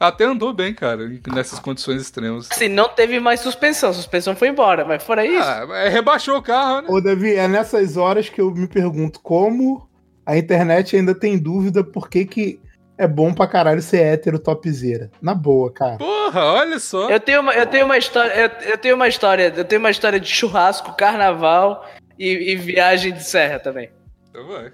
[0.00, 2.48] até andou bem, cara, nessas condições extremas.
[2.50, 5.38] Assim, não teve mais suspensão, suspensão foi embora, mas fora isso.
[5.38, 6.88] Ah, rebaixou o carro, né?
[6.90, 9.88] Ô, Davi, é nessas horas que eu me pergunto como
[10.26, 12.60] a internet ainda tem dúvida por que, que
[12.98, 15.10] é bom pra caralho ser hétero topzera.
[15.20, 15.96] Na boa, cara.
[15.96, 17.10] Porra, olha só.
[17.10, 19.90] Eu tenho uma, eu tenho uma história, eu, eu tenho uma história, eu tenho uma
[19.90, 21.86] história de churrasco, carnaval
[22.18, 23.90] e, e viagem de serra também.
[24.30, 24.72] Então vai.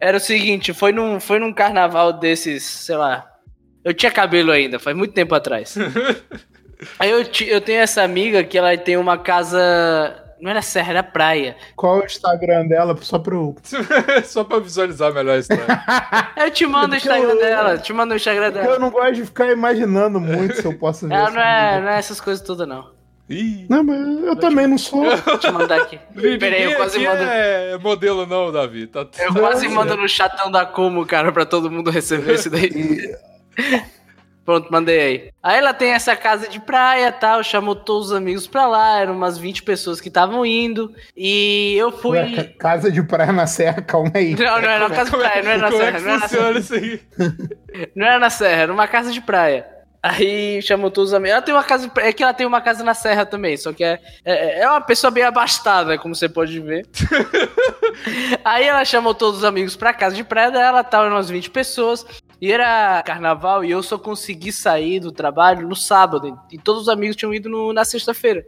[0.00, 3.28] Era o seguinte, foi num, foi num carnaval desses, sei lá.
[3.84, 5.76] Eu tinha cabelo ainda, faz muito tempo atrás.
[6.98, 9.58] Aí eu, eu tenho essa amiga que ela tem uma casa.
[10.40, 11.56] Não era serra, era praia.
[11.76, 12.96] Qual é o Instagram dela?
[13.00, 13.54] Só pra eu.
[14.24, 15.66] Só pra visualizar melhor a história.
[16.36, 18.78] Eu te mando o Instagram dela, te mando o Instagram Porque eu dela.
[18.78, 21.14] não gosto de ficar imaginando muito se eu posso ver.
[21.14, 22.90] Ela não é, não é essas coisas todas, não.
[23.28, 23.66] Ih.
[23.68, 25.04] Não, mas eu também não sou.
[25.20, 25.98] Vou te mandar aqui.
[26.38, 27.22] Peraí, eu quase mando.
[27.22, 28.86] é modelo não, Davi.
[28.86, 33.14] Tá Eu quase mando no chatão da Como, cara, pra todo mundo receber isso daí.
[34.48, 35.30] Pronto, mandei aí.
[35.42, 38.98] Aí ela tem essa casa de praia e tal, chamou todos os amigos pra lá,
[38.98, 40.90] eram umas 20 pessoas que estavam indo.
[41.14, 42.16] E eu fui.
[42.16, 44.34] Ué, ca- casa de praia na serra, calma aí.
[44.34, 46.10] Não, não era uma casa de praia, não era na Como é serra, que não
[46.12, 46.58] era na serra.
[46.58, 47.00] isso aí?
[47.94, 49.66] Não era na serra, era uma casa de praia.
[50.02, 51.32] Aí chamou todos os amigos.
[51.34, 51.86] Ela tem uma casa.
[51.86, 54.60] de praia- É que ela tem uma casa na serra também, só que é, é,
[54.62, 56.86] é uma pessoa bem abastada, como você pode ver.
[58.44, 61.50] Aí ela chamou todos os amigos pra casa de praia dela, tal, eram umas 20
[61.50, 62.06] pessoas.
[62.40, 66.38] E era carnaval e eu só consegui sair do trabalho no sábado.
[66.52, 68.44] E todos os amigos tinham ido no- na sexta-feira.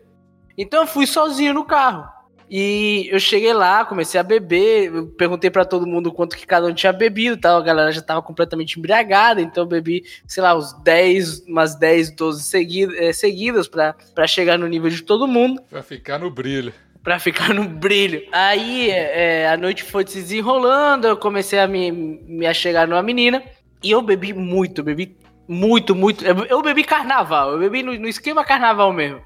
[0.56, 2.04] Então eu fui sozinho no carro.
[2.52, 6.74] E eu cheguei lá, comecei a beber, perguntei pra todo mundo quanto que cada um
[6.74, 7.58] tinha bebido tal.
[7.58, 12.10] A galera já tava completamente embriagada, então eu bebi, sei lá, uns 10, umas 10,
[12.14, 15.62] 12 seguidas, eh, seguidas pra, pra chegar no nível de todo mundo.
[15.70, 16.74] Pra ficar no brilho.
[17.04, 18.22] Pra ficar no brilho.
[18.32, 23.42] Aí é, a noite foi se desenrolando, eu comecei a me, me achegar numa menina.
[23.82, 25.16] E eu bebi muito, bebi
[25.48, 26.24] muito, muito.
[26.24, 29.20] Eu, bebi carnaval, eu bebi no, no esquema carnaval mesmo.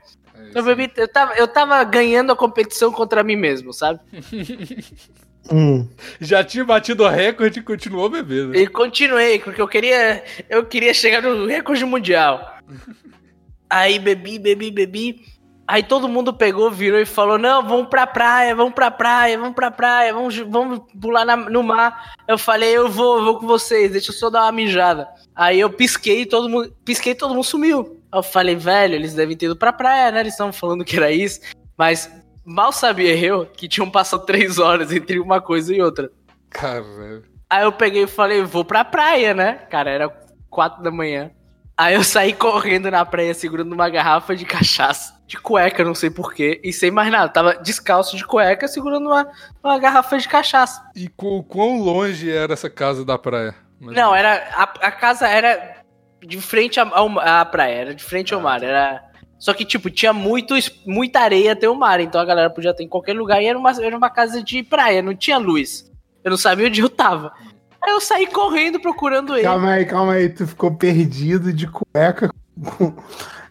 [0.54, 4.00] É Eu bebi, eu tava, eu tava ganhando a competição contra mim mesmo, sabe?
[5.52, 5.86] Hum.
[6.20, 8.56] Já tinha batido o recorde e continuou bebendo.
[8.56, 12.58] E continuei, porque eu queria, eu queria chegar no recorde mundial.
[13.68, 15.20] Aí bebi, bebi, bebi.
[15.66, 19.54] Aí todo mundo pegou, virou e falou: Não, vamos pra praia, vamos pra praia, vamos
[19.54, 22.12] pra praia, vamos, vamos pular na- no mar.
[22.28, 25.08] Eu falei: Eu vou, eu vou com vocês, deixa eu só dar uma mijada.
[25.34, 28.00] Aí eu pisquei e todo mundo, pisquei todo mundo sumiu.
[28.12, 30.20] Aí eu falei: Velho, eles devem ter ido pra praia, né?
[30.20, 31.40] Eles estavam falando que era isso.
[31.78, 32.10] Mas
[32.44, 36.10] mal sabia eu que tinham passado três horas entre uma coisa e outra.
[36.50, 37.24] Caralho.
[37.48, 39.54] Aí eu peguei e falei, vou pra praia, né?
[39.70, 40.08] Cara, era
[40.50, 41.30] quatro da manhã.
[41.76, 45.13] Aí eu saí correndo na praia segurando uma garrafa de cachaça.
[45.26, 46.60] De cueca, não sei porquê.
[46.62, 47.28] E sem mais nada.
[47.30, 49.26] Tava descalço de cueca segurando uma,
[49.62, 50.82] uma garrafa de cachaça.
[50.94, 53.54] E qu- quão longe era essa casa da praia?
[53.80, 54.46] Mas- Não, era.
[54.54, 55.78] A, a casa era
[56.22, 57.74] de frente ao- à praia.
[57.74, 58.62] Era de frente ao mar.
[58.62, 59.02] Era.
[59.38, 62.00] Só que, tipo, tinha muito, es- muita areia até o mar.
[62.00, 63.42] Então a galera podia ter em qualquer lugar.
[63.42, 65.90] E era uma, era uma casa de praia, não tinha luz.
[66.22, 67.32] Eu não sabia onde eu tava.
[67.82, 69.42] Aí eu saí correndo procurando ele.
[69.44, 70.28] Calma aí, calma aí.
[70.28, 72.30] Tu ficou perdido de cueca
[72.78, 72.94] com-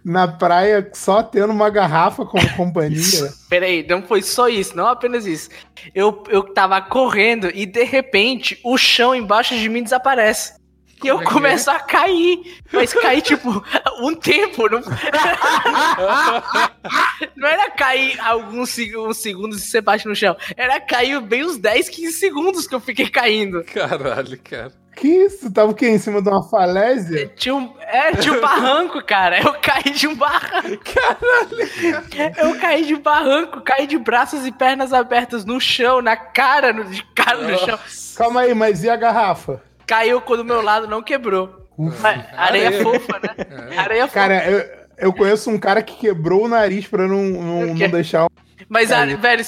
[0.03, 3.31] na praia só tendo uma garrafa como companhia.
[3.49, 5.49] Peraí, não foi só isso, não apenas isso.
[5.95, 10.61] Eu, eu tava correndo e de repente o chão embaixo de mim desaparece.
[11.03, 12.61] E eu é começo a cair.
[12.71, 13.61] Mas cair, tipo,
[14.01, 14.69] um tempo.
[14.69, 14.79] Não,
[17.35, 20.35] não era cair alguns seg- uns segundos e você bate no chão.
[20.55, 23.63] Era cair bem uns 10, 15 segundos que eu fiquei caindo.
[23.65, 24.71] Caralho, cara.
[24.95, 25.51] Que isso?
[25.51, 25.87] Tava o quê?
[25.89, 27.31] Em cima de uma falésia?
[27.35, 29.39] Tinha um, é, tinha um barranco, cara.
[29.41, 30.83] Eu caí de um barranco.
[30.83, 32.33] Caralho.
[32.37, 36.71] Eu caí de um barranco, caí de braços e pernas abertas no chão, na cara,
[36.71, 37.79] no, de cara no chão.
[38.15, 39.61] Calma aí, mas e a garrafa?
[39.85, 41.67] Caiu quando o meu lado não quebrou.
[41.77, 42.83] Mas areia, Areia.
[42.83, 43.77] fofa, né?
[43.77, 44.19] Areia fofa.
[44.19, 48.27] Cara, eu, eu conheço um cara que quebrou o nariz pra não, não, não deixar.
[48.73, 49.17] Mas, ah, Caiu.
[49.19, 49.43] velho,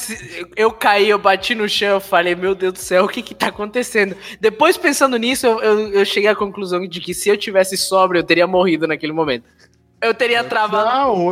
[0.56, 3.34] eu caí, eu bati no chão, eu falei, meu Deus do céu, o que que
[3.34, 4.16] tá acontecendo?
[4.40, 8.20] Depois, pensando nisso, eu, eu, eu cheguei à conclusão de que se eu tivesse sóbrio,
[8.20, 9.46] eu teria morrido naquele momento.
[10.00, 10.88] Eu teria travado.
[10.88, 11.26] Não,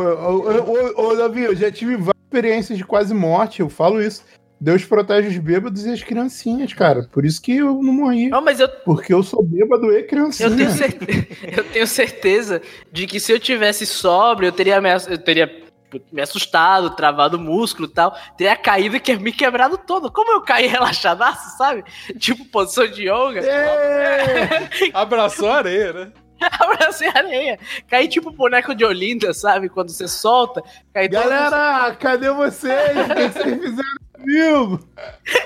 [0.96, 4.24] ô, Davi, eu já tive várias experiências de quase morte, eu falo isso.
[4.60, 7.06] Deus protege os bêbados e as criancinhas, cara.
[7.12, 8.28] Por isso que eu não morri.
[8.28, 10.48] Não, mas eu, Porque eu sou bêbado e criancinha.
[10.48, 11.26] eu, tenho certeza,
[11.56, 15.63] eu tenho certeza de que se eu tivesse sóbrio, eu teria me, ass- eu teria
[16.12, 20.10] me assustado, travado o músculo e tal, teria caído e que- me quebrado todo.
[20.10, 21.84] Como eu caí relaxadaço, sabe?
[22.18, 23.40] Tipo posição de yoga.
[23.40, 26.12] É, Abraçou a areia, né?
[26.60, 27.58] Abracei a areia.
[27.88, 29.68] Caí tipo boneco de Olinda, sabe?
[29.68, 30.62] Quando você solta.
[30.92, 32.90] Cai todo- Galera, cadê vocês?
[32.90, 34.88] O que vocês fizeram comigo?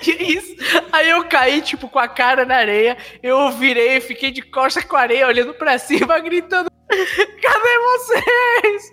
[0.02, 0.56] Isso.
[0.90, 2.96] Aí eu caí, tipo, com a cara na areia.
[3.22, 6.70] Eu virei, fiquei de costas com a areia, olhando pra cima, gritando:
[7.42, 8.92] Cadê vocês?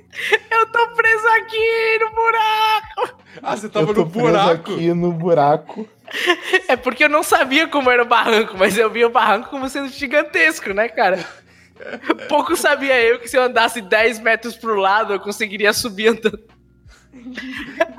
[0.51, 3.19] Eu tô preso aqui no buraco.
[3.41, 4.73] Ah, você tava eu tô no preso buraco.
[4.73, 5.87] aqui no buraco.
[6.67, 9.67] É porque eu não sabia como era o barranco, mas eu via o barranco como
[9.67, 11.25] sendo gigantesco, né, cara?
[12.29, 16.39] Pouco sabia eu que se eu andasse 10 metros pro lado, eu conseguiria subir andando.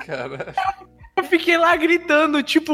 [0.07, 0.55] Cara.
[1.17, 2.73] Eu fiquei lá gritando, tipo,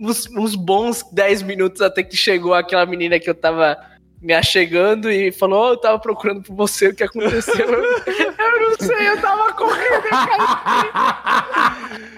[0.00, 3.76] uns, uns bons 10 minutos até que chegou aquela menina que eu tava
[4.20, 7.66] me achegando e falou: "Ô, eu tava procurando por você, o que aconteceu?
[7.68, 10.04] Eu, não sei, eu tava correndo.
[10.04, 10.90] eu caí."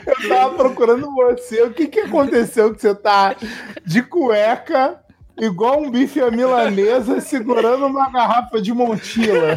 [0.07, 1.63] Eu tava procurando você.
[1.63, 3.37] O que que aconteceu que você tá
[3.85, 5.01] de cueca,
[5.41, 9.57] igual um bife à milanesa, segurando uma garrafa de Montila?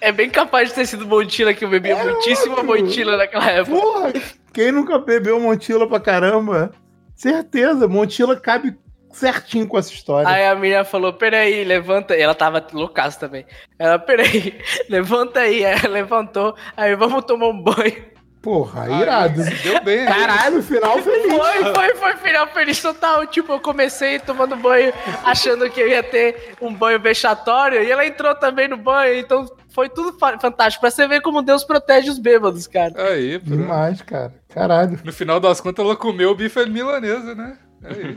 [0.00, 2.84] É bem capaz de ter sido Montila que eu bebia É muitíssima óbvio.
[2.84, 3.80] Montila naquela época.
[3.80, 4.12] Porra,
[4.52, 6.72] quem nunca bebeu Montila pra caramba?
[7.14, 8.76] Certeza, Montila cabe
[9.12, 10.28] certinho com essa história.
[10.28, 12.16] Aí a menina falou, peraí, levanta.
[12.16, 13.44] E ela tava loucaça também.
[13.78, 14.58] Ela, peraí,
[14.88, 15.64] levanta aí.
[15.64, 16.54] Aí ela levantou.
[16.76, 18.10] Aí vamos tomar um banho.
[18.42, 19.42] Porra, Ah, irado.
[19.42, 20.06] se Deu bem?
[20.06, 21.30] Caralho, final feliz.
[21.30, 23.26] Foi, foi, foi final feliz total.
[23.26, 24.92] Tipo, eu comecei tomando banho,
[25.22, 27.82] achando que eu ia ter um banho vexatório.
[27.82, 29.14] E ela entrou também no banho.
[29.18, 29.44] Então
[29.74, 30.80] foi tudo fa- fantástico.
[30.80, 32.94] Pra você ver como Deus protege os bêbados, cara.
[32.96, 33.58] Aí, pronto.
[33.58, 34.32] Demais, cara.
[34.48, 34.98] Caralho.
[35.04, 37.58] No final das contas, ela comeu o bife milanesa, né?
[37.82, 38.16] Aí.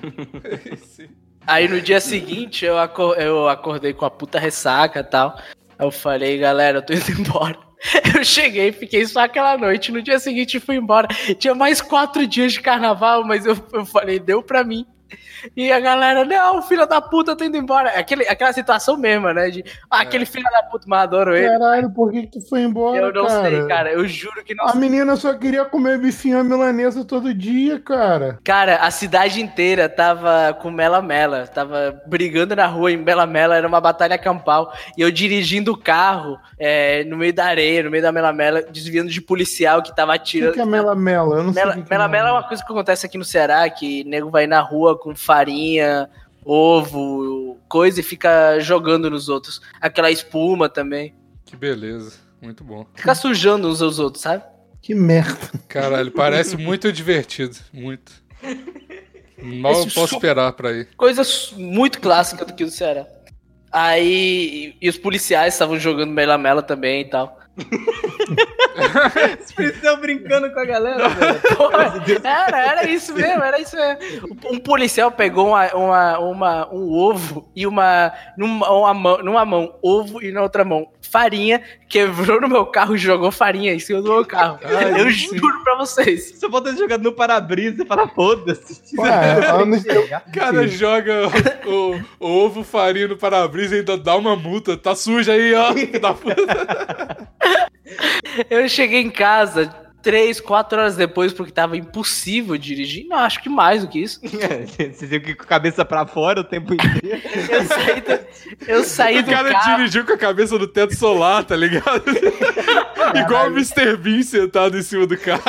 [0.70, 1.09] Aí sim.
[1.45, 2.76] Aí no dia seguinte eu,
[3.18, 5.38] eu acordei com a puta ressaca e tal.
[5.78, 7.57] Eu falei, galera, eu tô indo embora.
[8.16, 9.91] Eu cheguei, fiquei só aquela noite.
[9.91, 11.07] No dia seguinte fui embora.
[11.38, 14.86] Tinha mais quatro dias de carnaval, mas eu, eu falei, deu pra mim.
[15.56, 17.89] E a galera, não, filho da puta, tô indo embora.
[17.91, 19.50] Aquele, aquela situação mesma, né?
[19.50, 21.48] De, ah, aquele filho da puta, mas adoro ele.
[21.48, 23.50] Caralho, por que, que tu foi embora, Eu não cara?
[23.50, 23.91] sei, cara.
[23.91, 28.39] Eu juro que não A menina só queria comer bifinho à milanesa todo dia, cara.
[28.44, 33.56] Cara, a cidade inteira tava com Mela Mela, tava brigando na rua em Mela Mela,
[33.56, 34.74] era uma batalha campal.
[34.98, 38.62] E eu dirigindo o carro é, no meio da areia, no meio da Mela Mela,
[38.62, 40.54] desviando de policial que tava O que, atirando.
[40.54, 41.38] que é mela mela?
[41.38, 41.62] Eu não sei.
[41.64, 44.04] Mela, o que que Mela Mela é uma coisa que acontece aqui no Ceará, que
[44.06, 46.08] nego vai na rua com farinha,
[46.46, 49.62] ovo, coisa e fica jogando nos outros.
[49.82, 51.16] Aquela espuma também.
[51.44, 52.14] Que beleza.
[52.40, 52.86] Muito bom.
[52.94, 54.44] Fica sujando uns aos outros, sabe?
[54.82, 55.40] Que merda.
[55.68, 57.56] Caralho, parece muito divertido.
[57.72, 58.12] Muito.
[59.42, 60.88] Mal Esse posso su- esperar pra ir.
[60.96, 61.22] Coisa
[61.58, 63.08] muito clássica do que do Ceará.
[63.72, 67.40] Aí, e, os policiais estavam jogando Mela Mela também e tal.
[69.43, 72.22] Os policiais brincando com a galera, velho.
[72.24, 74.38] Era, era isso mesmo, era isso mesmo.
[74.51, 79.76] Um policial pegou uma, uma, uma- um ovo e uma numa, uma mão, numa mão
[79.82, 84.01] ovo e na outra mão farinha, quebrou no meu carro e jogou farinha em cima
[84.01, 84.58] do meu carro.
[84.64, 85.38] Ai, Eu sim.
[85.38, 86.39] juro pra vocês.
[86.39, 88.82] Só falta jogado no para-brisa e falar, foda-se.
[90.28, 91.14] O cara joga
[91.66, 94.76] o, o ovo farinha no para-brisa e ainda dá uma multa.
[94.76, 95.72] Tá sujo aí, ó.
[95.99, 97.22] Da puta.
[98.50, 103.08] Eu cheguei em casa três, quatro horas depois porque tava impossível dirigir.
[103.08, 104.20] Não, acho que mais do que isso.
[104.94, 107.22] Você viu que com a cabeça pra fora o tempo inteiro.
[107.50, 108.20] Eu saí do,
[108.68, 109.78] eu saí O do cara carro.
[109.78, 112.04] dirigiu com a cabeça no teto solar, tá ligado?
[113.16, 113.96] Igual o Mr.
[113.96, 115.42] Bean sentado em cima do carro.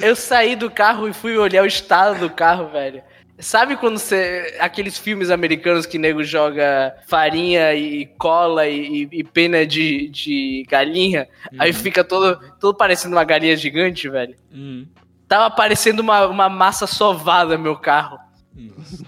[0.00, 3.02] Eu saí do carro e fui olhar o estado do carro, velho.
[3.40, 4.56] Sabe quando você.
[4.60, 11.28] Aqueles filmes americanos que nego joga farinha e cola e, e pena de, de galinha?
[11.58, 14.36] Aí fica todo, todo parecendo uma galinha gigante, velho.
[14.52, 14.86] Hum.
[15.26, 18.18] Tava parecendo uma, uma massa sovada meu carro.
[18.54, 19.04] Nossa.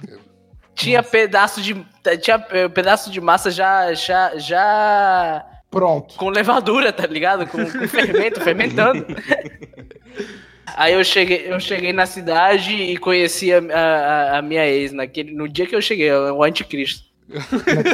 [0.74, 1.74] Tinha pedaço de.
[2.20, 3.93] Tinha eh, pedaço de massa já.
[3.95, 4.37] já.
[4.37, 5.47] já.
[5.70, 6.16] Pronto.
[6.16, 7.47] com levadura, tá ligado?
[7.47, 9.07] Com, com fermento, fermentando.
[10.77, 15.33] Aí eu cheguei, eu cheguei na cidade e conheci a, a- a minha ex naquele,
[15.33, 17.11] no dia que eu cheguei, o anticristo.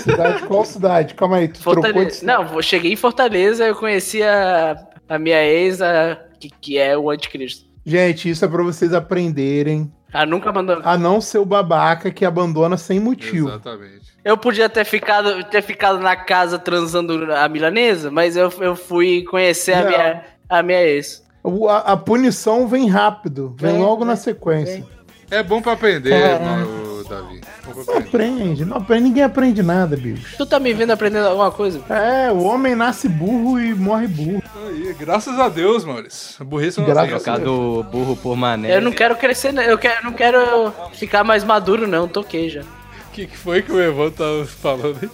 [0.02, 0.42] Cidade?
[0.46, 1.14] Qual cidade?
[1.14, 2.10] Calma aí, tu trocou de Fortaleza.
[2.16, 2.44] cidade.
[2.48, 4.76] Não, eu cheguei em Fortaleza, eu conheci a,
[5.08, 7.66] a minha ex, a, que, que é o anticristo.
[7.84, 10.80] Gente, isso é pra vocês aprenderem Ela nunca mandou.
[10.84, 13.48] a não ser o babaca que abandona sem motivo.
[13.48, 14.08] Exatamente.
[14.24, 19.22] Eu podia ter ficado, ter ficado na casa transando a milanesa, mas eu, eu fui
[19.24, 21.26] conhecer a minha, a minha ex.
[21.48, 24.84] O- A, a punição vem rápido, vem Vem, logo vem, na sequência.
[25.30, 26.44] É bom pra aprender, Caralho.
[26.44, 27.40] mano, Davi.
[27.66, 30.36] Bom pra Não aprende, não aprende, ninguém aprende nada, bicho.
[30.38, 31.80] Tu tá me vendo aprendendo alguma coisa?
[31.90, 34.42] É, o homem nasce burro e morre burro.
[34.66, 36.36] Aí, graças a Deus, Maurício.
[36.40, 37.10] A burrice não Graças.
[37.22, 38.74] Trocar do burro por mané.
[38.74, 39.70] Eu não quero crescer, né?
[39.70, 42.08] eu quero, não quero ficar mais maduro, não.
[42.08, 42.62] Toquei já.
[42.62, 45.10] O que, que foi que o Evandro tava falando aí?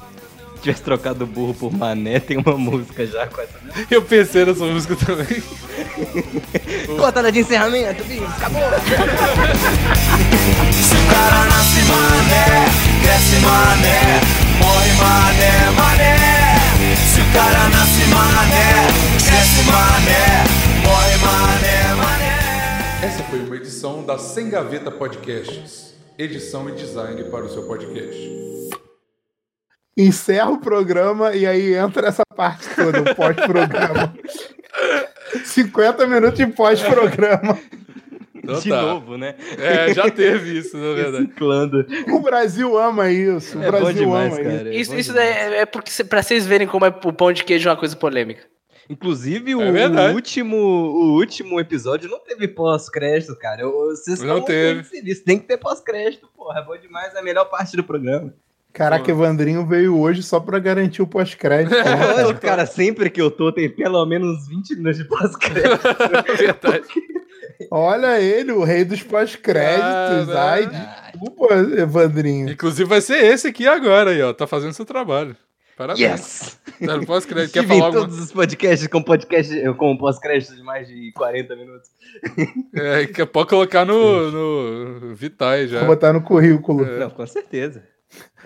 [0.65, 3.53] Se tivesse trocado burro por mané, tem uma música já com essa.
[3.91, 5.43] Eu pensei nessa música também.
[6.97, 8.25] Cortada de encerramento, bicho.
[8.25, 8.63] Acabou.
[10.73, 12.65] Se o cara nasce mané,
[13.03, 14.21] cresce mané,
[14.59, 16.17] morre mané, mané.
[17.13, 18.89] Se o cara nasce mané,
[19.19, 20.45] cresce mané,
[20.83, 23.07] morre mané, mané.
[23.07, 25.93] Essa foi uma edição da Sem Gaveta Podcasts.
[26.17, 28.33] Edição e design para o seu podcast.
[29.97, 34.13] Encerra o programa e aí entra essa parte toda, o pós-programa.
[35.45, 37.59] 50 minutos de pós-programa.
[38.35, 38.83] Então De tá.
[38.83, 39.37] novo, né?
[39.57, 41.27] É, já teve isso, na verdade.
[41.27, 41.87] Ciclando.
[42.11, 43.59] O Brasil ama isso.
[43.59, 44.75] O É bom Brasil demais, ama cara.
[44.75, 44.93] isso.
[44.95, 47.73] é Isso, é, é porque, pra vocês verem como é o pão de queijo é
[47.73, 48.43] uma coisa polêmica.
[48.91, 53.63] Inclusive, o, É o último, o último episódio não teve pós-crédito, cara.
[53.63, 54.83] Eu- Vocês Não teve.
[55.25, 56.61] Tem que ter pós-crédito, porra.
[56.61, 57.15] É bom demais.
[57.15, 58.35] É a melhor parte do programa.
[58.75, 61.73] Caraca, Evandrinho veio hoje só pra garantir o pós-crédito.
[61.85, 62.67] É lógico, cara.
[62.67, 65.79] Sempre que eu tô, tem pelo menos 20 minutos de pós-crédito.
[66.37, 66.89] verdade.
[67.71, 70.35] Olha ele, o rei dos pós-créditos.
[70.35, 70.69] Ah, Ai,
[71.13, 72.51] desculpa, Evandrinho.
[72.51, 74.33] Inclusive vai ser esse aqui agora aí, ó.
[74.33, 75.37] Tá fazendo seu trabalho.
[75.77, 76.01] Parabéns.
[76.01, 76.61] Yes!
[76.81, 77.51] Não posso crer.
[77.51, 78.03] Quer falar alguma...
[78.03, 81.91] todos os podcasts com podcast com pós-crédito de mais de 40 minutos.
[82.75, 85.79] É, que pode colocar no, no Vitae já.
[85.79, 86.85] Vou botar no currículo.
[86.85, 87.95] Não, com certeza.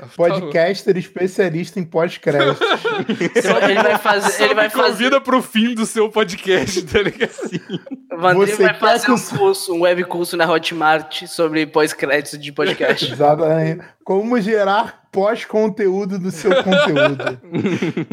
[0.16, 2.58] Podcaster especialista em pós-crédito.
[3.68, 4.44] Ele vai fazer.
[4.44, 4.88] Ele vai fazer.
[4.92, 7.30] Convida pro fim do seu podcast, tá ligado?
[8.10, 12.50] O Você vai fazer que um curso, um web curso na Hotmart sobre pós-créditos de
[12.50, 13.12] podcast.
[13.12, 13.84] Exatamente.
[14.02, 17.38] Como gerar pós-conteúdo do seu conteúdo.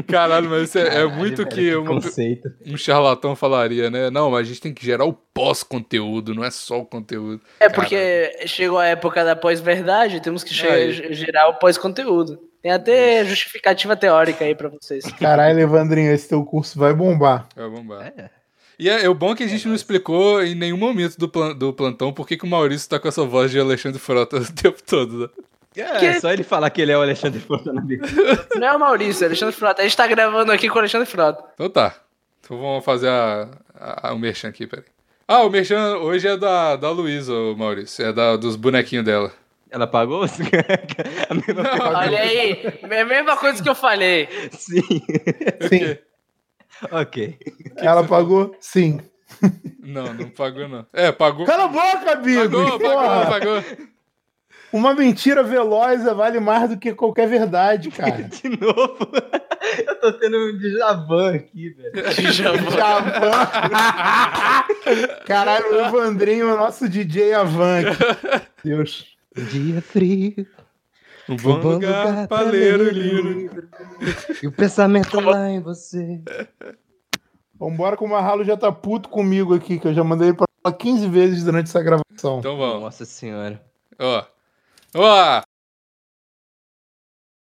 [0.07, 1.99] Caralho, mas isso é, é Caralho, muito velho, que uma-
[2.67, 4.09] um charlatão falaria, né?
[4.11, 7.41] Não, mas a gente tem que gerar o pós-conteúdo, não é só o conteúdo.
[7.59, 11.13] É porque chegou a época da pós-verdade, temos que Aí.
[11.13, 12.39] gerar o pós-conteúdo.
[12.61, 15.05] Tem até justificativa teórica aí pra vocês.
[15.19, 17.47] Caralho, Evandrinho, esse teu curso vai bombar.
[17.55, 18.07] Vai bombar.
[18.17, 18.29] É.
[18.79, 21.55] E é, é o bom que a gente não explicou em nenhum momento do, plan-
[21.55, 24.51] do plantão por que que o Maurício tá com essa voz de Alexandre Frota o
[24.53, 25.19] tempo todo.
[25.19, 25.29] né?
[25.83, 28.05] É, Que- só ele falar que ele é o Alexandre Frota na vida.
[28.55, 29.81] Não é o Maurício, é o Alexandre Frota.
[29.81, 31.43] A gente tá gravando aqui com o Alexandre Frota.
[31.53, 31.95] Então tá.
[32.41, 33.47] Então vamos fazer a,
[33.79, 34.85] a- o merchan aqui, peraí.
[35.27, 38.05] Ah, o merchan hoje é da, da Luísa, ô Maurício.
[38.05, 39.31] É da, dos bonequinhos dela.
[39.75, 40.23] Ela pagou?
[40.23, 40.27] a
[41.33, 41.97] mesma pergunta.
[41.97, 44.29] Olha aí, é a mesma coisa que eu falei.
[44.51, 44.81] Sim.
[45.67, 45.97] Sim.
[46.89, 47.37] ok.
[47.75, 48.55] Ela pagou?
[48.61, 49.01] Sim.
[49.83, 50.85] Não, não pagou não.
[50.93, 51.45] É, pagou.
[51.45, 52.57] Cala a boca, amigo!
[52.57, 53.61] Pagou, pagou, pagou.
[54.71, 58.23] Uma mentira veloz vale mais do que qualquer verdade, cara.
[58.31, 58.97] De novo.
[59.85, 62.31] Eu tô tendo um Djavan aqui, velho.
[62.31, 62.63] Javan.
[65.27, 67.97] Caralho, o Evandrinho é o nosso DJ Avan aqui.
[68.63, 69.14] Deus.
[69.35, 70.47] Dia frio.
[71.27, 73.67] Um bom, lugar, pra ler o livro.
[74.43, 76.21] E o pensamento lá em você.
[77.59, 80.45] Vambora que o Marralo já tá puto comigo aqui, que eu já mandei ele pra
[80.61, 82.39] falar 15 vezes durante essa gravação.
[82.39, 82.81] Então vamos.
[82.81, 83.61] Nossa senhora.
[83.97, 84.23] Ó.
[84.93, 85.41] Ó.